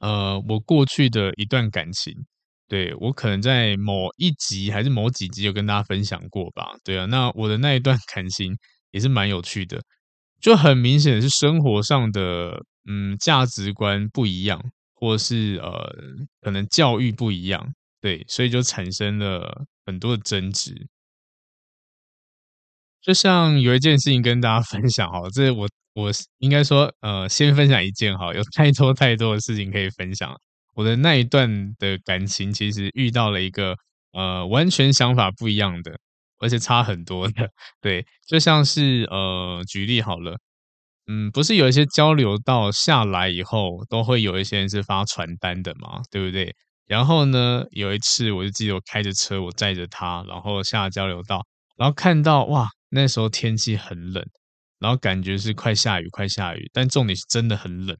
[0.00, 2.14] 呃，我过去的一段感情。
[2.66, 6.70] 对，我可能在某一集还是某几集有跟大家分享过吧。
[6.82, 8.56] 对啊，那我的那一段感情
[8.90, 9.82] 也是蛮有趣的，
[10.40, 14.58] 就很明显是生活上的嗯价值观不一样，
[14.94, 15.94] 或是呃
[16.40, 20.88] 可能教育不一样，对，所以就产生了很多的争执。
[23.02, 30.34] 就像有一件事情跟大家 分享哈，这我我应该说呃先分享一件哈，有太多太多的事情可以分享。
[30.74, 33.74] 我的那一段的感情，其实遇到了一个
[34.12, 35.98] 呃完全想法不一样的，
[36.38, 37.50] 而且差很多的。
[37.80, 40.38] 对，就像是呃举例好了，
[41.06, 46.54] 嗯，不是有一些交流到下来以后，都会有一些人是发传单的嘛，对不对？
[46.90, 54.24] 然后呢，有一次我就记得我开着车，我载着他，然后下交流道，然后看到哇，那时候天气很冷，
[54.80, 57.96] 然后感觉是快下雨，快下雨，但重点是真的很冷。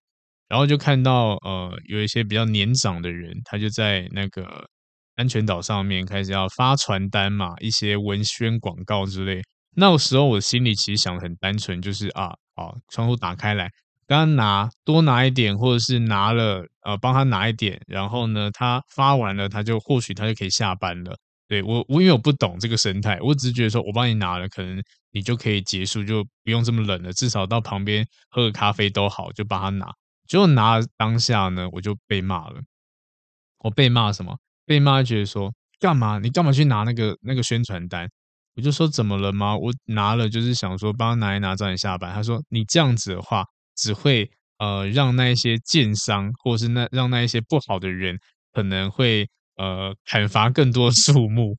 [0.48, 4.66] 然后就看到呃有一些比较年长的人，他就在那个
[5.14, 9.40] 安全岛上面开始要发传单嘛，一些文宣广告之类。
[9.76, 13.70] 那个时候我心里其实想的很单纯，就是啊，好，窗户打开来，
[14.10, 21.16] 刚拿多拿一点，或者是拿了呃帮他拿一点，然后呢他发完了，他就或许他就可以下班了。
[21.46, 29.92] 对，我我因为我不懂这个生态，我只是觉得说我帮你拿了，可能你就可以结束，就不用这么冷了，至少到旁边喝个咖啡都好，就帮他拿。
[30.26, 32.60] 结果拿当下呢，我就被骂了。
[33.58, 34.36] 我被骂什么？
[34.66, 36.18] 被骂觉得说干嘛？
[36.18, 38.10] 你干嘛去拿那个那个宣传单？
[38.56, 39.56] 我就说怎么了吗？
[39.56, 42.12] 我拿了就是想说帮他拿一拿，早点下班。
[42.12, 43.44] 他说你这样子的话，
[43.80, 48.18] 只会呃让那一些建商，或是那让那一些不好的人，
[48.52, 51.56] 可能会呃砍伐更多树木。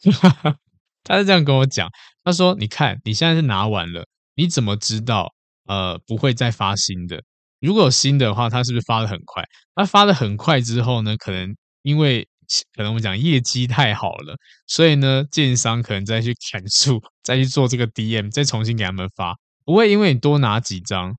[1.02, 1.88] 他是这样跟我讲。
[2.22, 5.32] 他说你看你现在是拿完了，你怎么知道
[5.66, 7.22] 呃不会再发新的？
[7.60, 9.42] 如果有新的话，他是不是发的很快？
[9.74, 12.28] 他发的很快之后呢，可能因为
[12.76, 21.14] 可能我们讲业绩太好了，所以呢，建商可能再去砍树，再去做这个 DM，再重新给他们发，不会因为你多拿几张，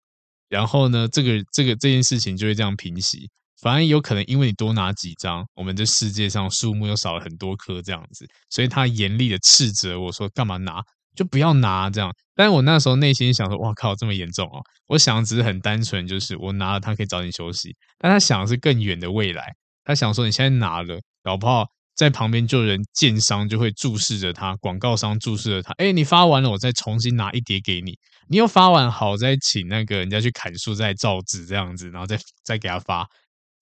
[0.50, 3.30] 然后呢，这个这个这件事情就会这样平息。
[3.62, 10.84] 反而有可能因为你多拿几张，我们这世界上树木又少了很多棵这样子，所以他严厉的斥责我说：“干嘛拿？”
[11.16, 14.62] 就不要拿这样，但是我那时候内心想说，哇靠，这么严重哦！
[14.88, 17.74] 我想只是很单纯，就是我拿了它可以早点休息。
[17.98, 19.56] 但他想的是更远的未来，
[19.86, 25.74] 他想说你现在拿了，搞不好在旁边就有人建商就会注视着他，广告商注视着他。
[25.78, 27.98] 哎，你发完了，我再重新拿一叠给你。
[28.28, 33.08] 你又发完好，再请那个人家去砍树，再造纸这样子，然后再再给他发。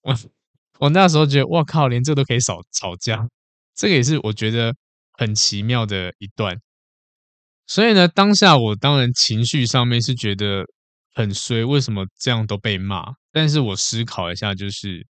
[0.01, 0.17] 我
[0.79, 3.27] 我那时候觉得，哇靠，连这都可以吵吵架，
[3.75, 4.73] 这个也是我觉得
[5.13, 6.57] 很奇妙的一段。
[7.67, 10.65] 所以呢，当下我当然情绪上面是觉得
[11.13, 13.13] 很衰，为什么这样都被骂？
[13.31, 15.05] 但是我思考一下，就是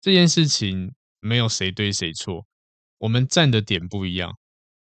[0.00, 2.44] 这件事情没有谁对谁错，
[2.98, 4.36] 我们站的点不一样。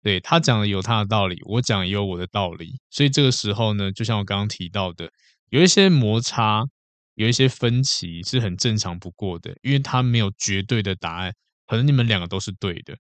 [0.03, 2.79] 对，他讲的有他的道理，我讲也有我的道理。
[2.91, 5.11] 所以这个时候呢，就像我刚刚提到的，
[5.49, 6.63] 有一些摩擦，
[7.15, 11.33] 有一些分歧是很正常不过的，因为他没有绝对的答案，
[11.67, 12.95] 可能你们两个都是对的，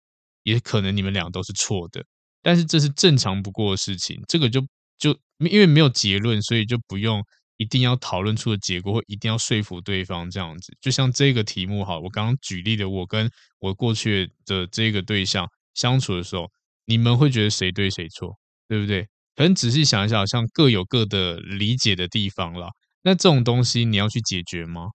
[0.44, 2.03] 也可能你们两个都是错的。
[2.42, 7.22] 但是这是正常不过的事情，这个就就因为没有结论，所以就不用
[7.64, 10.77] 一定要讨论出的结果，或一定要说服对方这样子。
[10.83, 16.46] 就像这个题目哈，我刚刚举例的，我跟我过去的这个对象相处的时候，
[16.85, 19.09] 你们会觉得谁对谁错，对不对？
[19.35, 22.68] 可能仔细想一想，好像各有各的理解的地方啦。
[23.03, 24.88] 那这种东西你要去解决吗？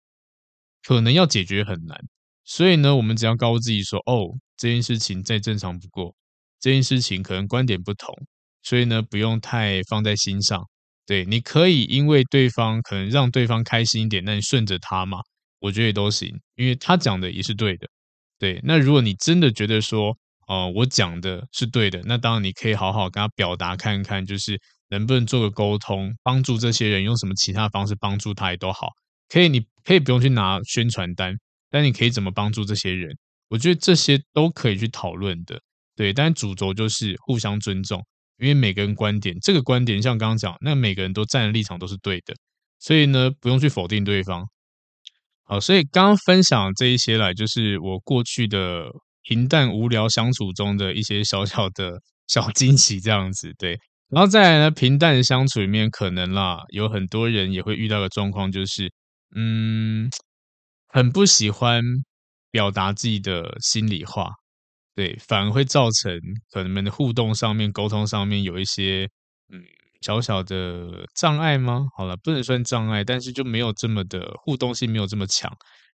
[0.83, 1.97] 可能要解决很难。
[2.45, 6.15] 所以呢，我们只要告诉自己说，哦，这件事情再正常不过。
[6.59, 8.13] 这件事情可能观点不同，
[8.61, 10.67] 所以呢，不用太放在心上。
[11.09, 15.17] 对，你可以因为对方可能让对方开心一点，那你顺着他嘛。
[15.59, 17.87] 我觉得也都行，因为他讲的也是对的。
[18.37, 20.09] 对，那如果你真的觉得说，
[20.45, 24.55] 哦、呃，我讲的是对的，那当然你可以好好跟他表达看看，就是
[24.89, 28.89] 能不能做个沟通，帮助这些人用什么其他方式帮助他也都好。
[29.29, 31.35] 可以，你可以不用去拿宣传单，
[31.71, 33.09] 但你可以怎么帮助这些人？
[33.49, 35.59] 我觉得这些都可以去讨论的。
[35.95, 38.05] 对，但主轴就是互相尊重，
[38.39, 42.33] 因为每个人观点，这个观点像刚刚讲，那每个人都站的立场都是对的，
[42.79, 44.47] 所以呢，不用去否定对方。
[45.43, 48.85] 好，所以刚刚分享这一些来，就是我过去的
[49.23, 53.51] 平淡无聊相处中的一些小小的小惊喜，这样子。
[53.57, 53.77] 对，
[54.09, 58.91] 然后再来呢，平淡的相处里面，可能啦，有很多人也会遇到的状况，就是
[59.35, 60.09] 嗯，
[60.87, 61.81] 很不喜欢
[62.51, 64.31] 表达自己的心里话。
[64.99, 66.11] 对，反而会造成
[66.51, 69.07] 可能们的互动上面、沟通上面有一些
[69.47, 69.63] 嗯
[70.01, 71.87] 小小的障碍吗？
[71.95, 75.49] 好了，不能算障碍，但是就没有这么的互动性没有这么强。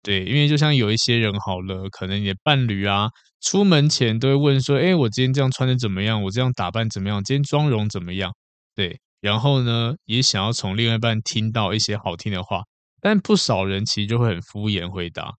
[0.04, 3.10] 对，因为就像有一些人好了，可能你的伴侣啊，
[3.42, 6.22] 出门前都会问说：“哎，我今天这样穿的怎么样？
[6.22, 7.24] 我这样打扮怎么样？
[7.24, 8.32] 今天妆容怎么样？”
[8.76, 12.62] 对，然后呢，也想要从另外一半听到一些好听的话，
[13.02, 15.32] 但不少人其实就会很敷衍回答，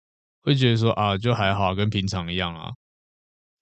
[0.42, 2.70] 会觉得说：“啊，就还好，跟平常一样啊。”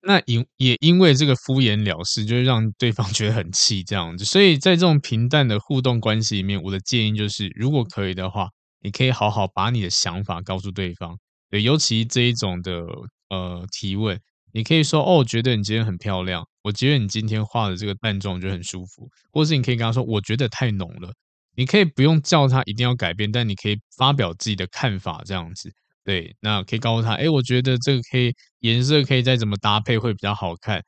[0.02, 4.24] 那因也因为这个敷衍了事，就会让对方觉得很气这样子。
[4.24, 8.48] 所以在这种平淡的互动关系里面，我的建议就是，如果可以的话，
[8.80, 11.18] 你可以好好把你的想法告诉对方。
[11.50, 12.82] 对，尤其这一种的
[13.28, 14.18] 呃提问，
[14.52, 21.12] 你可以说：“哦，我觉得你今天很漂亮，我觉得你今天化的这个淡妆就很舒服。”或是你可以跟他说：“我觉得太浓了。”
[21.56, 25.70] 你可以不用叫他一定要改变，但你可以发表自己的看法这样子。
[26.04, 30.82] 对，那可以告诉他，哎，我觉得这个可以颜色可以再怎么搭配会比较好看。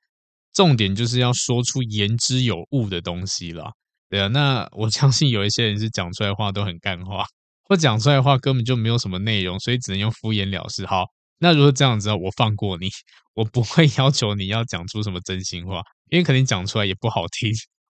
[0.54, 3.70] 重点就是要说出言之有物的东西啦。
[4.08, 7.24] 对啊，那我 相信有一些人是讲出来的话都很干话，
[7.64, 10.86] 或讲出来的话根本就没有什么内容，所以只能用敷衍了事。
[10.86, 11.04] 好，
[11.38, 12.88] 那如果这样子，我放过你，
[13.34, 17.50] 我不会 要求你要讲出什么真心话，因为可能讲出来也不好听，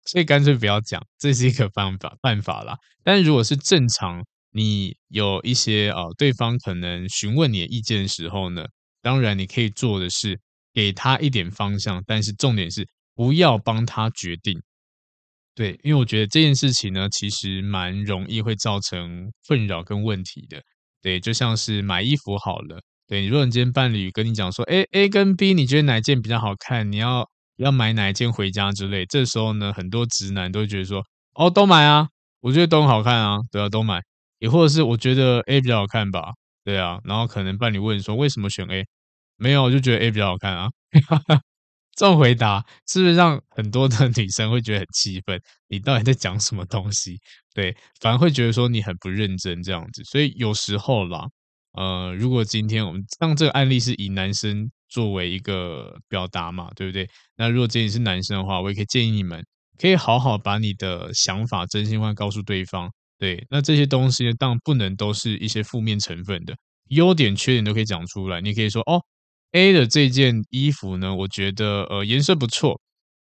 [0.04, 2.76] 所以干脆不要讲，这是一个方法办法啦。
[3.02, 4.22] 但如果是正常。
[4.56, 8.64] 你有一些啊，对方可能询问你的意见的时候呢，
[9.02, 10.40] 当然你可以做的是
[10.72, 14.58] 给他一点方向，但是重点是不要帮他决定。
[15.54, 20.62] 对，因为我觉得这件事情呢，其实蛮容易会造成困扰跟问题的。
[21.02, 26.90] 对，就像是买衣服好了，对，如果你今天伴侣跟你讲说，哎，A 跟 B，你觉得哪一件比较好看？
[26.90, 32.08] 你要要买哪一件回家之类，这时候呢，很多直男都会觉得说，哦，都买啊，
[32.40, 34.00] 我觉得都很好看啊，对啊，都买。
[34.38, 36.32] 也或者是我觉得 A 比较好看吧，
[36.64, 38.84] 对啊，然后可能伴侣问说为什么选 A，
[39.36, 40.68] 没有，我就觉得 A 比较好看啊。
[41.96, 45.40] 这种回答是不是让很多的女生会觉得很气愤？
[45.68, 47.18] 你到底在讲什么东西？
[47.54, 50.04] 对，反而会觉得说你很不认真这样子。
[50.04, 51.24] 所以有时候啦，
[51.72, 57.08] 呃，如果今天我们让这个案例是以男生作为一个表达嘛，对不对？
[57.36, 59.42] 那如果今天是男生的话，我也可以建议你们
[59.78, 62.90] 可以好好把你的想法真心话告诉对方。
[63.18, 66.54] 对，那这些东西当然不能都是一些负面成分的，
[66.88, 68.40] 优点缺点都可以讲出来。
[68.40, 69.02] 你可以说哦
[69.52, 72.78] ，A 的这件衣服呢，我觉得呃颜色不错，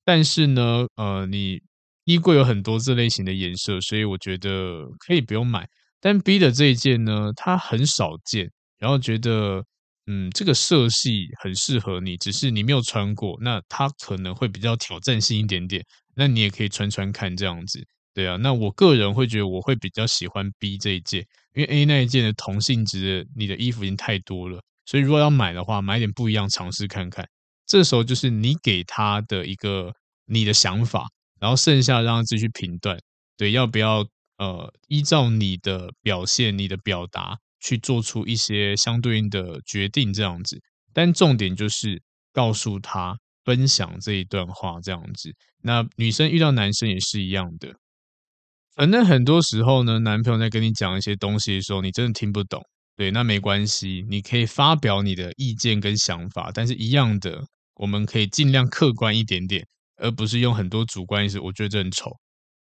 [0.05, 1.61] 但是呢，呃你
[2.05, 5.69] 衣柜有很多这类型的颜色，所以我觉得可以不用买。
[6.01, 9.65] 但 B 的这一件呢，它很少见，然后觉得
[10.07, 17.87] 嗯这个色系很适合你，只是你没有穿过，那它可能会比较挑战性一点点，那你也可以穿穿看这样子。
[18.15, 27.27] 对啊，那我个人会觉得我会比较喜欢 B 这一件，因为 A 那一件的同性质你的衣服已经太多了，所以如果要买的话，买点不一样尝试看看。
[27.67, 29.93] 这时候就是你给他的一个
[30.27, 31.07] 你的想法，
[31.41, 32.97] 然后剩下让他自己去评断，
[33.37, 34.07] 对，要不要
[34.39, 40.61] 呃依照你的表现、你的表达去做出一些相对应的决定这样子。
[40.93, 42.01] 但重点就是
[42.33, 45.35] 告诉他分享这一段话这样子。
[45.63, 47.75] 那女生遇到男生也是一样的。
[48.75, 52.61] 反正很多时候呢，男朋友在跟你讲一些东西的时候，你真的听不懂。
[52.97, 57.45] 对，那没关系，你可以发表你的意见跟想法，但是一样的，
[57.75, 59.67] 我们可以尽量客观一点点，
[59.97, 61.41] 而不是用很多主观意识。
[61.41, 62.11] 我觉得这很丑，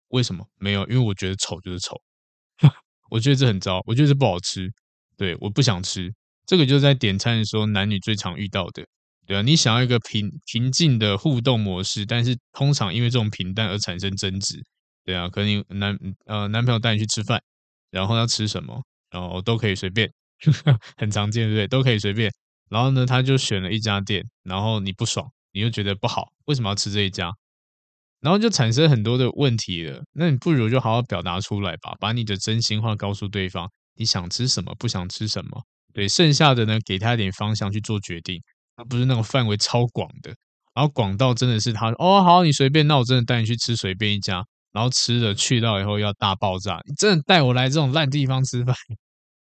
[0.09, 0.45] 为什么？
[0.59, 1.95] 没有，因为我觉得丑就是丑。
[3.09, 4.69] 我觉得这很糟，我觉得这不好吃。
[5.17, 6.13] 对，我不想吃。
[6.45, 8.85] 这个就是在点餐的时候，男女最常遇到的。
[9.25, 14.61] 对啊，你想要一个平平静的互动模式，但是通常因为这种平淡而产生争执。
[15.05, 17.41] 对啊，可能你男呃男朋友带你去吃饭，
[17.91, 20.11] 然后要吃什么，然后都可以随便，
[20.97, 21.67] 很常见，对不对？
[21.67, 22.31] 都可以随便。
[22.69, 27.31] 然后呢，他就选了一家店，然后你不爽，你就觉得不好，为什么要吃这一家？
[28.21, 30.01] 然后就产生很多的问题了。
[30.13, 33.69] 那你不如就好好表达出来吧，把你的真心话告诉对方。
[33.97, 35.63] 你想吃什么，不想吃什么。
[35.93, 38.41] 对，剩下的呢，给他一点方向去做决定，
[38.75, 40.35] 而不是那种范围超广的，
[40.73, 44.43] 然后广到真的是他哦，好，你随便，那我真的带你去吃随便一家，
[44.75, 48.75] 然后吃了去到以后要大爆炸，你真的带我来这种烂地方吃饭，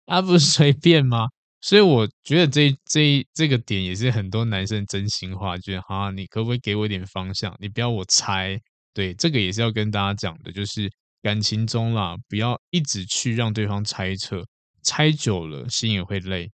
[0.07, 1.29] 啊，不是随便吗？
[1.61, 7.55] 所以我觉得这这这个点也是很多男生真心话，觉得哈，你可不可以给我一点方向？
[7.59, 8.59] 你不要我猜，
[8.93, 14.45] 对，这个也是要跟大家讲的，就是感情中啦，不要一直去让对方猜测。
[14.83, 16.51] 猜久了，心也会累。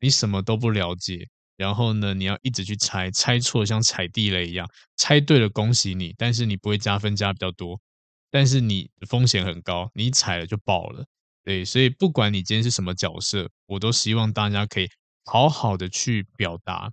[0.00, 1.26] 你什么都不了解，
[1.56, 7.80] 然后呢，你要一直去猜，猜错像踩地雷一样，猜对了恭喜你，但是你不会加分加比较多，
[8.30, 11.04] 但是你风险很高，你踩了就爆了。
[11.42, 14.88] 对，所以不管你今天是什么角色，我都希望大家可以
[15.24, 16.90] 好好的去表达，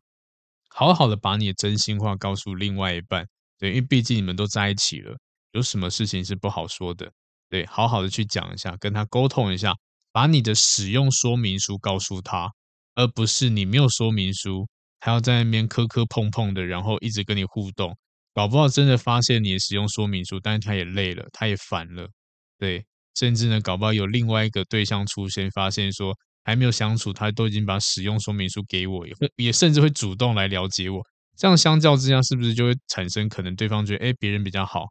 [0.70, 3.28] 好好的把你的真心话告诉另外一半。
[3.58, 5.18] 对，因为毕竟你们都在一起了，
[5.52, 7.12] 有什么事情是不好说的？
[7.50, 9.74] 对，好好的去讲一下，跟他沟通一下。
[10.14, 12.52] 把你的使用说明书告诉他，
[12.96, 14.68] 而不是你没有说明书，
[15.00, 17.96] 还要在那边磕磕碰碰的，然后一直跟你互动，
[18.38, 22.08] 搞不好真的发现你的使用说明书，但是他也累了，他也烦了，
[22.60, 22.86] 对，
[23.16, 31.02] 甚至呢，搞不好有另外一个对象出现，发现说还没有相处，他都已经把使用说明书给我，也会也甚至会主动来了解我，
[31.36, 34.86] 这样相较之下，是不是就会产生可能对方觉得，哎，别人比较好，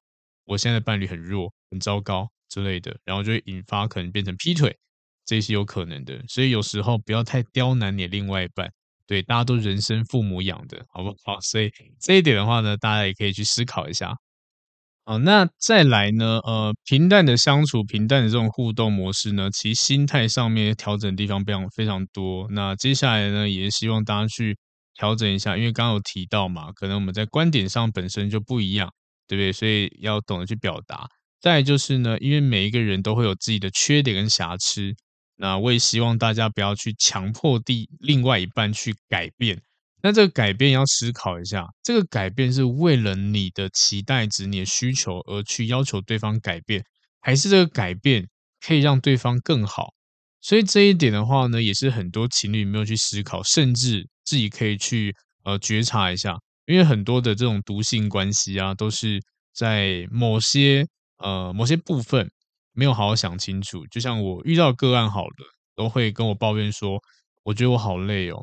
[0.44, 4.76] 我现在的伴侣很弱，很糟糕之类的，然后就会引发可能变成劈腿。
[5.24, 8.68] 这是有可能的，所以有时候不要太刁难你另外一半。
[9.06, 11.38] 对，大家都人生父母养的，好不好？
[11.42, 14.14] 所以这一点的话呢，大家也可以去思考一下。
[15.04, 16.40] 好，那再来呢？
[16.44, 22.48] 呃，平淡的相处，平淡的这种互动模式呢，其实心态上面调整的地方非常非常多。
[22.50, 24.58] 那接下来呢，也希望大家去
[24.96, 28.92] 调整一下，因为刚刚有提到嘛，可能我们在观点上本身就不一样，
[29.28, 29.52] 对不对？
[29.52, 31.06] 所以要懂得去表达。
[31.40, 34.92] 再来就是呢，因为每一个人都会有自己的缺点跟瑕疵。
[35.36, 39.60] 那我也希望大家不要去强迫地另外一半去改变。
[40.02, 46.84] 那这个改变要思考一下，这个改变是为了你的期待值、你的需求而去要求对方改变，
[47.20, 48.28] 还是这个改变
[48.64, 49.92] 可以让对方更好？
[50.40, 55.12] 所以这一点的话呢，也是很多情侣没有去思考，甚至自己可以去
[55.42, 59.20] 呃觉察一下，因为很多的这种毒性关系啊，都是
[59.52, 60.86] 在某些
[61.18, 62.30] 呃某些部分。
[62.76, 67.00] 没有好好想清楚，就像我遇到个案好了，都会跟我抱怨说，
[67.42, 68.38] 我觉得我好累哦，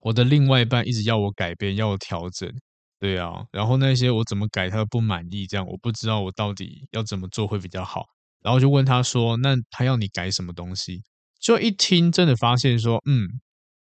[0.00, 2.52] 我的另外一半一直要我改变，要我调整，
[2.98, 8.04] 对啊，然后那些我怎么改他都不满意，这样我不知道我到底要怎么做会比较好，
[8.42, 11.02] 然后就问他说，那他要你改什么东西？
[11.38, 13.28] 就一听真的发现说，嗯，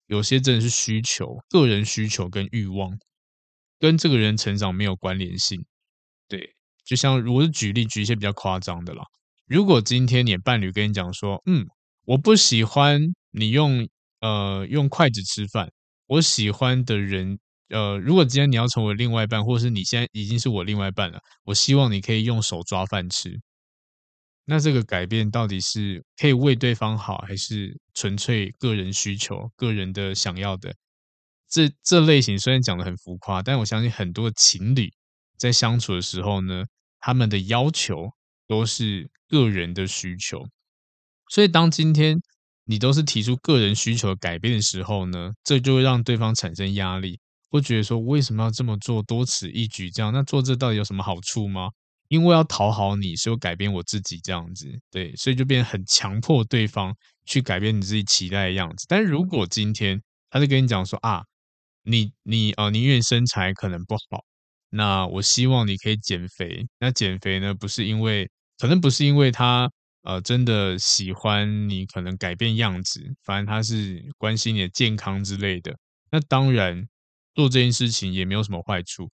[0.06, 2.98] 有些真的是需求，个人需求跟欲望，
[3.78, 5.66] 跟这个人成长没有关联性，
[6.28, 6.54] 对，
[6.84, 9.04] 就像如果是举例举一些比较夸张的啦。
[9.50, 11.66] 如果今天你的伴侣跟你讲说，嗯，
[12.04, 13.00] 我不喜欢
[13.32, 13.88] 你用
[14.20, 15.68] 呃用筷子吃饭，
[16.06, 17.36] 我喜欢的人，
[17.70, 23.40] 呃，如果今天你要成为另外一半，或者是你现在已经是我另外一半了，我希望你可以用手抓饭吃。
[24.44, 30.72] 那这个改变到底是可以为对方好，还是纯粹个人需求、个人的想要的？
[31.48, 34.92] 这这类型虽然讲得很浮夸，但我相信很多情侣
[35.36, 36.66] 在相处的时候呢，
[37.00, 38.12] 他们的要求。
[38.50, 40.44] 都是个人的需求，
[41.28, 42.20] 所以当今天
[42.64, 51.68] 你都是提出个人需求改变的时候呢，这就会让对方产生压力，会觉得说为什么要这么做，多此一举这样，那做这到底有什么好处吗？
[52.08, 56.92] 因为要讨好你，所以我改变我自己这样子，对，所以就变得很强迫对方
[57.24, 58.84] 去改变你自己期待的样子。
[58.88, 61.22] 但如果今天他就跟你讲说啊，
[61.84, 64.24] 你你啊，宁愿身材可能不好，
[64.70, 66.66] 那我希望你可以减肥。
[66.80, 68.28] 那减肥呢，不是因为
[68.60, 69.70] 可能不是因为他
[70.02, 75.74] 呃真的喜欢你，可能改变样子，反正他是关心你的健康之类的。
[76.10, 76.86] 那当然
[77.34, 79.10] 做这件事情也没有什么坏处。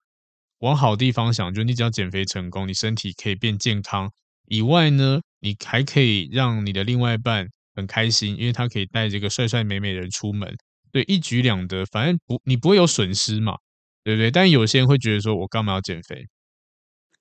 [0.59, 4.11] 往好地方想，就你只要减肥成功，你身体可以变健康
[4.47, 10.53] 以外呢，你还可以让你的另外一半很开心，因为他可以带这个帅帅美美的人出门，
[10.91, 13.57] 对，一举两得，反正不你不会有损失嘛，
[14.03, 14.29] 对不对？
[14.29, 16.27] 但有些人会觉得说，我干嘛要减肥？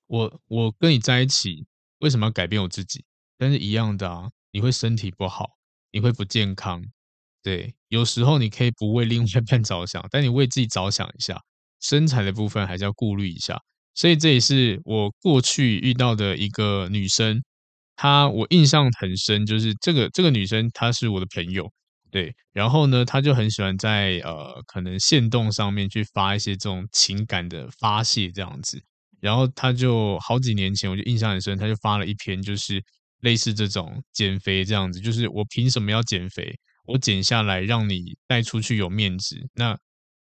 [0.08, 1.64] 我我跟你在一起。
[1.98, 3.04] 为什么要改变我自己？
[3.38, 5.50] 但是一样的啊，你会身体不好，
[5.92, 6.82] 你会不健康。
[7.42, 11.40] 对，有时候你可以不为另外一半着想，但你为自己着想一下，
[11.80, 13.60] 身材的部分还是要顾虑一下。
[13.94, 17.42] 所以这也是我过去遇到的一个女生，
[17.96, 21.70] 她我印象很深，就是这个这个女生她是我的朋友，
[22.10, 28.82] 对，然后呢，她就很喜欢在呃可能线动上面去发一些这种情感的发泄这样子。
[29.20, 32.82] 然后他就好几年前，我就印象很深，他就发了一篇，就是
[33.20, 36.54] 类似这种减肥这样子，就是我凭什么要减肥？
[36.84, 39.76] 我减下来让你带出去有面子，那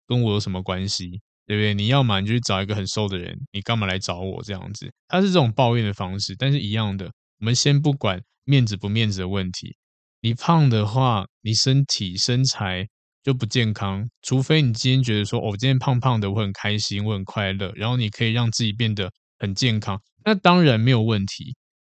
[0.06, 1.20] 跟我有什么关系？
[1.46, 1.74] 对不对？
[1.74, 4.90] 你要嘛你就去找一个很瘦的人，你干嘛来找我这样子？
[5.08, 7.06] 他是这种抱怨的方式，但是一样的，
[7.40, 9.76] 我们先不管面子不面子的问题。
[10.22, 12.88] 你胖的话，你身体身材
[13.24, 14.08] 就不健康。
[14.22, 21.56] 除非你今天觉得说，哦，今天胖胖的，我很开心，我很快乐，然后你可以让自己变得很健康，那当然没有问题。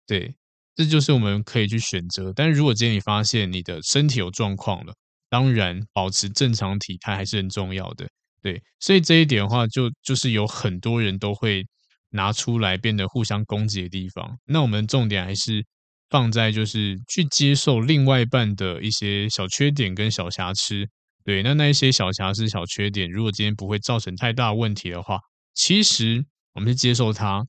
[0.06, 0.36] 对，
[0.76, 2.32] 这就是我们可以去选择。
[2.32, 4.94] 但是如果今天你发现你的身体有状况了，
[5.28, 8.06] 当然保持正常体态还是很重要的。
[8.42, 11.64] 对，所以这一点的话，就就是有很多人都会
[12.10, 14.38] 拿出来变得互相攻击的地方。
[14.44, 15.64] 那我们重点还是。
[16.10, 20.86] 放在就是去接受另外一半的一些小缺点跟小瑕疵，
[21.24, 25.18] 对，那那一些小瑕疵、小缺点，如果今天不会造成太大问题的话，
[25.54, 27.46] 其实我们去接受它，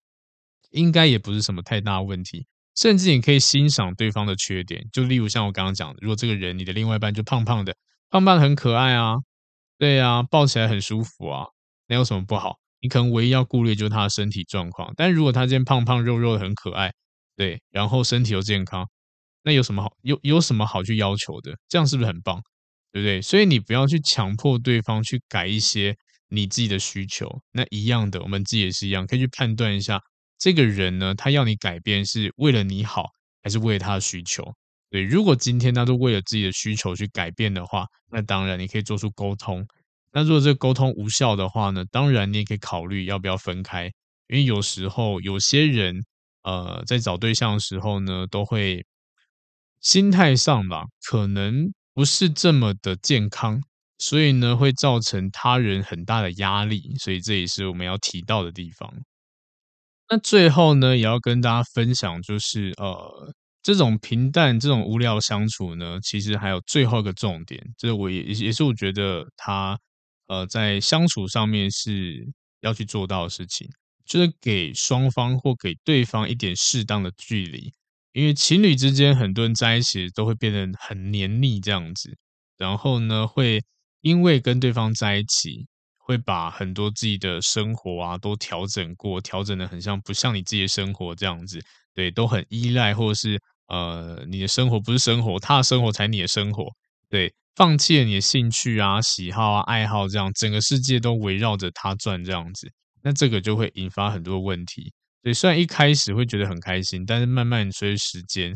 [0.71, 2.47] 应该也不是什么太大问题。
[2.75, 7.75] 甚至你可以欣赏对方的缺点，就例如像我刚刚讲的，如果这个人你的另外一半就胖胖的，
[8.09, 9.15] 胖胖的很可爱啊，
[9.77, 11.45] 对啊，抱起来很舒服啊，
[11.87, 12.57] 那有什么不好？
[12.81, 16.93] 你可能唯一要顾虑就是他的身体状况，但如果他今天胖胖肉肉的很可爱。
[17.37, 18.87] 对，然后身体又健康，
[19.43, 21.57] 那有什么好有有什么好去要求的？
[21.67, 22.41] 这样是不是很棒？
[22.95, 23.21] 对不对？
[23.21, 25.93] 所以你不要去强迫对方去改一些
[26.29, 27.27] 你自己的需求。
[27.51, 30.01] 那一样的，我们自己也是一样，可以去判断一下
[30.39, 33.09] 这个人呢，他要你改变是为了你好，
[33.43, 34.55] 还是为了他的需求？
[34.89, 39.67] 对，如果今天他都为了自己的需求去改变的话，那当然你可以做出沟通。
[40.13, 43.87] 那如果这个沟通无效的话呢，当然你也可以考虑要不要分开，
[44.29, 46.01] 因为有时候有些人。
[46.47, 48.85] 呃，在找对象的时候呢，都会
[49.81, 53.61] 心态上吧，可能不是这么的健康，
[53.97, 58.93] 所以呢，会造成他人很大的压力，所以这也是我们要提到的地方。
[60.09, 63.33] 那最后呢，也要跟大家分享，就是呃，
[63.63, 69.79] 这种平淡、这种无聊相处呢，其实还有最后一个重点，这我也也是我觉得他
[70.27, 72.27] 呃在相处上面是
[72.59, 73.67] 要去做到的事情。
[74.05, 77.73] 就是给双方或给对方一点适当的距离，
[78.15, 82.17] 因为情侣之间很多人在一起都会变得很黏腻这样子，
[82.57, 83.61] 然后呢，会
[83.99, 91.59] 因为跟对方在一起，会把很多自己的生活啊都调整过，调整的很像不像你自己的生活这样子，
[91.93, 93.37] 对，都很依赖，或者是
[93.67, 96.71] 呃，你的生活不是生活，他的生活才你的生活，
[97.09, 102.71] 对，放弃了你的兴趣啊、喜好啊、爱好这样，整个世界都围绕着他转这样子。
[103.03, 104.93] 那这个就会引发很多问题，
[105.25, 108.55] 所以虽然一开始会觉得很开心，但是慢慢随着时间，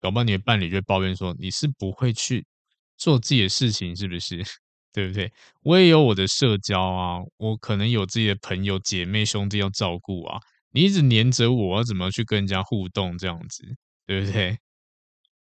[0.00, 2.46] 搞不好你的伴侣就会抱怨说，你是不会去
[2.96, 4.42] 做自己的事情，是不是？
[4.94, 5.30] 对不对？
[5.62, 10.38] 我也有我的社交啊，我可能有自己的朋友、姐妹、兄弟要照顾啊，
[10.70, 13.62] 你一直黏着我，要怎么去跟人家互动这样子，
[14.06, 14.56] 对不对？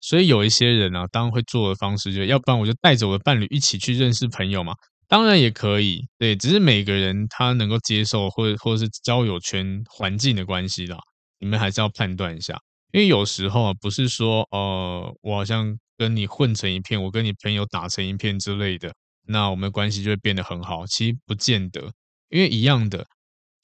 [0.00, 4.74] 所以有一些人啊，当然会做的方式，就要不然我就带着我的伴侣一起去认识朋友嘛。
[5.12, 10.96] 当然也可以，对，只是每个人他能够接受或者或者是交友圈环境的关系啦，
[11.38, 12.58] 你们还是要判断一下，
[12.92, 18.94] 因为有时候，不是说呃，我好像跟你混成一片，我跟你朋友打成一片之类的，
[19.26, 21.92] 那我们的关系就会变得很好，其实不见得，
[22.30, 23.06] 因为一样的，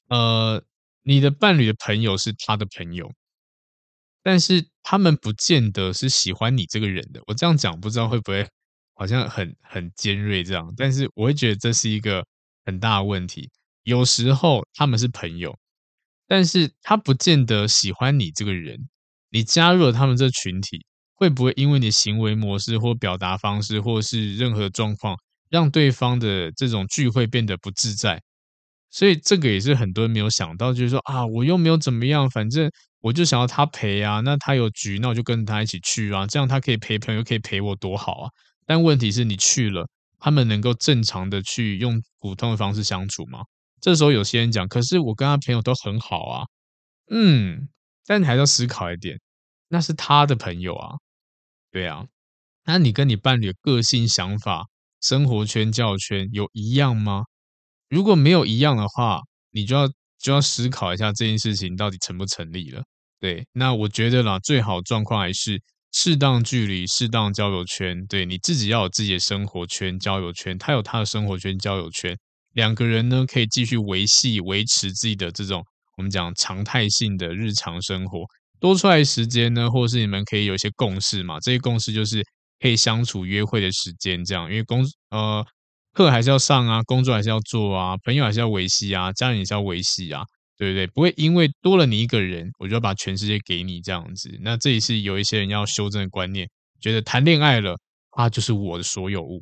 [0.09, 0.63] 呃，
[1.01, 3.11] 你的伴侣的朋友是他的朋友，
[4.21, 8.47] 但是他们不见得是喜欢你这个人的，我这样讲不知道会不会。
[8.99, 12.21] 好像很很尖锐这样，但是我会觉得这是一个
[12.65, 13.49] 很大的问题。
[13.83, 15.57] 有时候他们是朋友，
[16.27, 18.77] 但是他不见得喜欢你这个人。
[19.29, 25.15] 你加入了他们这群体，会不会因为你行为模式或表达方式，或是任何状况，
[25.49, 28.21] 让对方的这种聚会变得不自在？
[28.89, 32.69] 所以这个也是很多人没有想到，就是说啊，我又没有怎么样，反正
[32.99, 34.19] 我就想要他陪啊。
[34.19, 36.27] 那他有局，那我就跟他一起去啊。
[36.27, 38.29] 这样他可以陪朋友，可以陪我，多好啊！
[38.69, 39.89] 但问题是你去了，
[40.19, 43.39] 他们能够正常的去用普通的方式相处吗？
[43.81, 46.45] 这时候有些人讲，可是我跟他朋友都很好啊，
[47.09, 47.67] 嗯，
[48.05, 49.19] 但你还要思考一点，
[49.69, 50.97] 那是他的朋友啊，
[51.71, 52.05] 对啊，
[52.65, 54.67] 那你跟你伴侣的个性、想法、
[55.01, 57.23] 生活圈、交友圈有一样吗？
[57.89, 59.87] 如果没有一样的话，你就要
[60.19, 62.83] 就要思考一下这件事情到底成不成立了。
[63.19, 65.59] 对，那我觉得啦，最好状况还是。
[65.91, 72.17] 适当距离，适当交友圈，对，你自己要有自己的生活圈、交友圈，他有他的生活圈、交友圈，
[72.53, 75.63] 两个人呢可以继续维系、维持自己的这种
[75.97, 78.23] 我们讲常态性的日常生活。
[78.59, 81.39] 多出来时间呢，或是你们可以有一些共识嘛？
[81.39, 82.23] 这些共识就是
[82.59, 85.45] 可以相处、约会的时间，这样，因为工呃
[85.93, 90.23] 课还是要上啊，工作还是要做啊，朋友还是要维系啊，家人也是要维系啊，
[90.59, 90.85] 对不对？
[90.87, 94.29] 不会因为多了你一个人，我就要把全世界给你这样子。
[94.41, 96.49] 那这也是有一些人要修正的观念，
[96.81, 97.79] 觉得谈恋爱了，
[98.11, 99.41] 他就是我的所有物，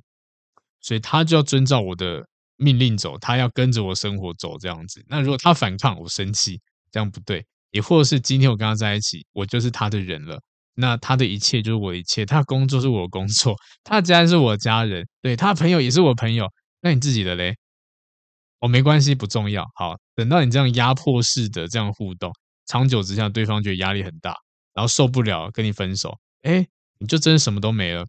[0.79, 2.23] 所以他就要遵照我的
[2.57, 5.03] 命令走，他要跟着我生活走这样子。
[5.07, 6.61] 那如果他反抗，我生气，
[6.91, 7.43] 这样不对。
[7.71, 10.39] 也或是今天我跟他在一起，我就是他的人了。
[10.75, 16.47] 那他的一切就是我一切，他的工作是我的工作，他的家人是我的家人，对，他朋友也是我朋友。
[16.81, 17.55] 那你自己的嘞？
[18.59, 19.65] 哦，没关系，不重要。
[19.75, 22.31] 好，等到你这样压迫式的这样互动，
[22.65, 24.35] 长久之下，对方觉得压力很大，
[24.73, 26.65] 然后受不了，跟你分手，哎，
[26.99, 28.05] 你就真什么都没了，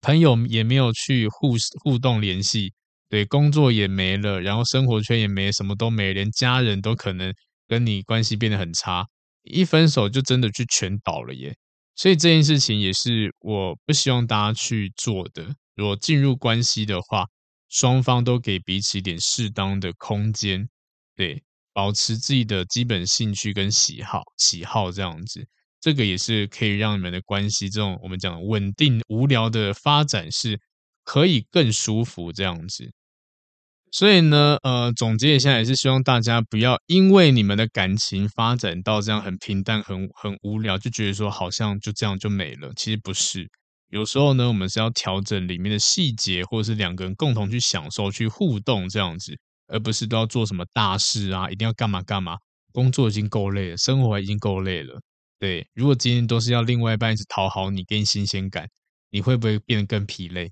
[0.00, 2.72] 朋友也没有去互互动联系，
[3.08, 7.32] 对，工作也没了，然后生活圈也没，什么都没，连家人都可能
[7.66, 9.06] 跟你关系变得很差，
[9.42, 11.56] 一分手就真的去全倒了耶。
[11.94, 15.54] 所以这件事情也是我不希望大家去做的。
[15.74, 17.26] 如果进入关系的话，
[17.72, 20.68] 双方都给彼此一点适当的空间，
[21.16, 21.42] 对，
[21.72, 25.48] 保持自己的基本兴趣跟喜好，喜好这样子，
[25.80, 30.60] 这个也是可以让你们的关系这种我们讲稳定无聊的发展是
[31.02, 32.92] 可以更舒服这样子。
[33.90, 42.70] 所以呢，呃，总结一下，也是希望大家不要因为你们的感情发展到这样很平淡、很很无聊，就觉得说好像就这样就没了。
[42.76, 43.50] 其实不是，
[43.92, 49.38] 有时候呢，我们是要调整里面的细节，或者是两个人共同去享受、去互动这样子，
[49.68, 52.38] 而不是都要做什么大事啊，一定要干嘛干嘛。
[52.72, 54.98] 工作已经够累了，生活已经够累了。
[55.38, 58.66] 对，如果今天都是要另外一半一直讨好你，给你新鲜感，
[59.10, 60.50] 你会不会变得更疲累？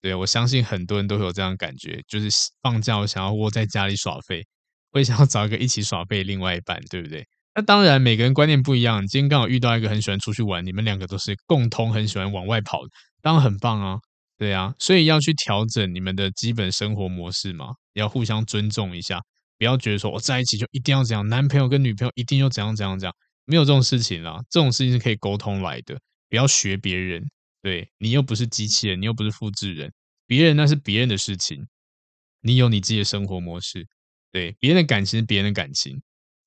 [0.00, 2.30] 对，我相信很多人都会有这样感觉，就是
[2.62, 4.42] 放假我想要窝在家里耍废，
[4.90, 7.26] 会想要找一个一起耍废的另外一半，对不对？
[7.54, 9.04] 那当然，每个人观念不一样。
[9.06, 12.80] 今天刚好遇到一个很喜欢出去玩，你们两个都是共通很喜欢往外跑，
[13.20, 13.98] 当然很棒啊，
[14.38, 19.20] 对啊，所以要去调整你们的基本生活模式嘛，要互相尊重一下，
[19.58, 23.14] 不要觉得说我在一起就一定要怎样，男朋友跟女朋友一定要怎样怎样怎样，
[23.46, 25.98] 没有这种事情啦，这种事情是可以沟通来的，
[26.28, 27.22] 不要学别人。
[27.62, 29.92] 对，你又不是机器人，你又不是复制人，
[30.26, 31.66] 别人那是别人的事情，
[32.40, 33.86] 你有你自己的生活模式。
[34.32, 36.00] 对，别人的感情是别人的感情，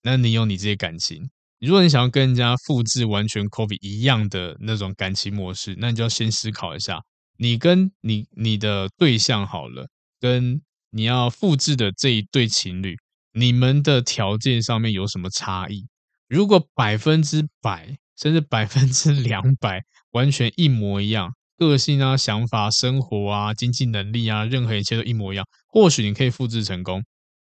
[0.03, 1.29] 那你有你自己的感情。
[1.59, 6.99] 如果你想要跟人家复制完全 copy 一样的那种感情模式，那你就要先思考一下，
[7.37, 9.87] 你跟你你的对象好了，
[10.19, 12.95] 跟你要复制的这一对情侣，
[13.33, 15.87] 你们的条件上面有什么差异？
[16.27, 19.81] 如果百分之百，甚至百分之两百。
[20.13, 25.43] 完全一模一样，个性啊、想法、生活啊、经济能力啊，任何一切都一模一样。
[25.69, 27.03] 或许你可以复制成功，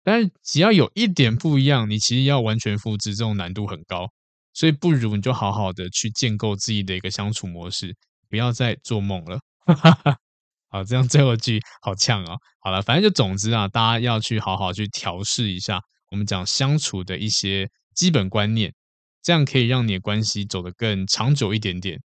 [0.03, 4.09] 但是只要有一点不一样，你其实要完全复制，这种难度很高。
[4.53, 7.95] 所以不如你就好好的去建构自己的一个相处模式，
[8.29, 9.39] 不要再做梦了。
[9.65, 10.17] 哈哈哈
[10.69, 12.37] 好，这样最后一句好呛啊！
[12.61, 15.81] 好了，反正就总之啊，大家要去好好去调试一下
[16.11, 18.73] 我们讲相处的一些基本观念，
[19.23, 22.01] 这样可以让你的关系走得更长久一点点。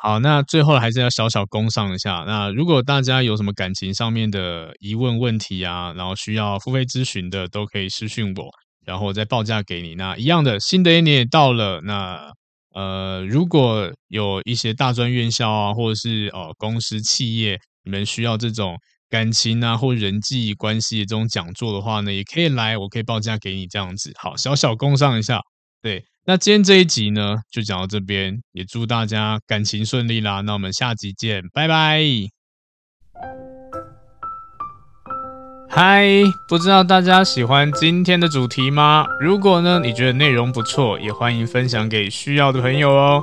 [0.00, 2.22] 好，那最后还是要小小工上一下。
[2.24, 8.48] 那如果大家有什么感情上面的疑问问题啊，然后需要付费咨询的，都可以私讯我，
[8.86, 9.96] 然后我再报价给你。
[9.96, 12.30] 那一样的，新的一年也到了，那
[12.76, 18.76] 呃，如果有一些大专院校啊，或者是呃公司企业，你们需要这种
[19.10, 24.12] 感情啊或人际关系这种讲座的话呢，也可以来，我可以报价给你这样子。
[24.22, 25.40] 好，小小工上一下，
[25.82, 26.04] 对。
[26.30, 30.42] 那今天这一集呢，就讲到这边，也祝大家感情顺利啦。
[30.42, 32.02] 那我们下集见，拜拜。
[35.70, 36.06] 嗨，
[36.46, 39.06] 不知道大家喜欢今天的主题吗？
[39.18, 43.22] 如果呢，你觉得内容不错，也欢迎分享给需要的朋友哦。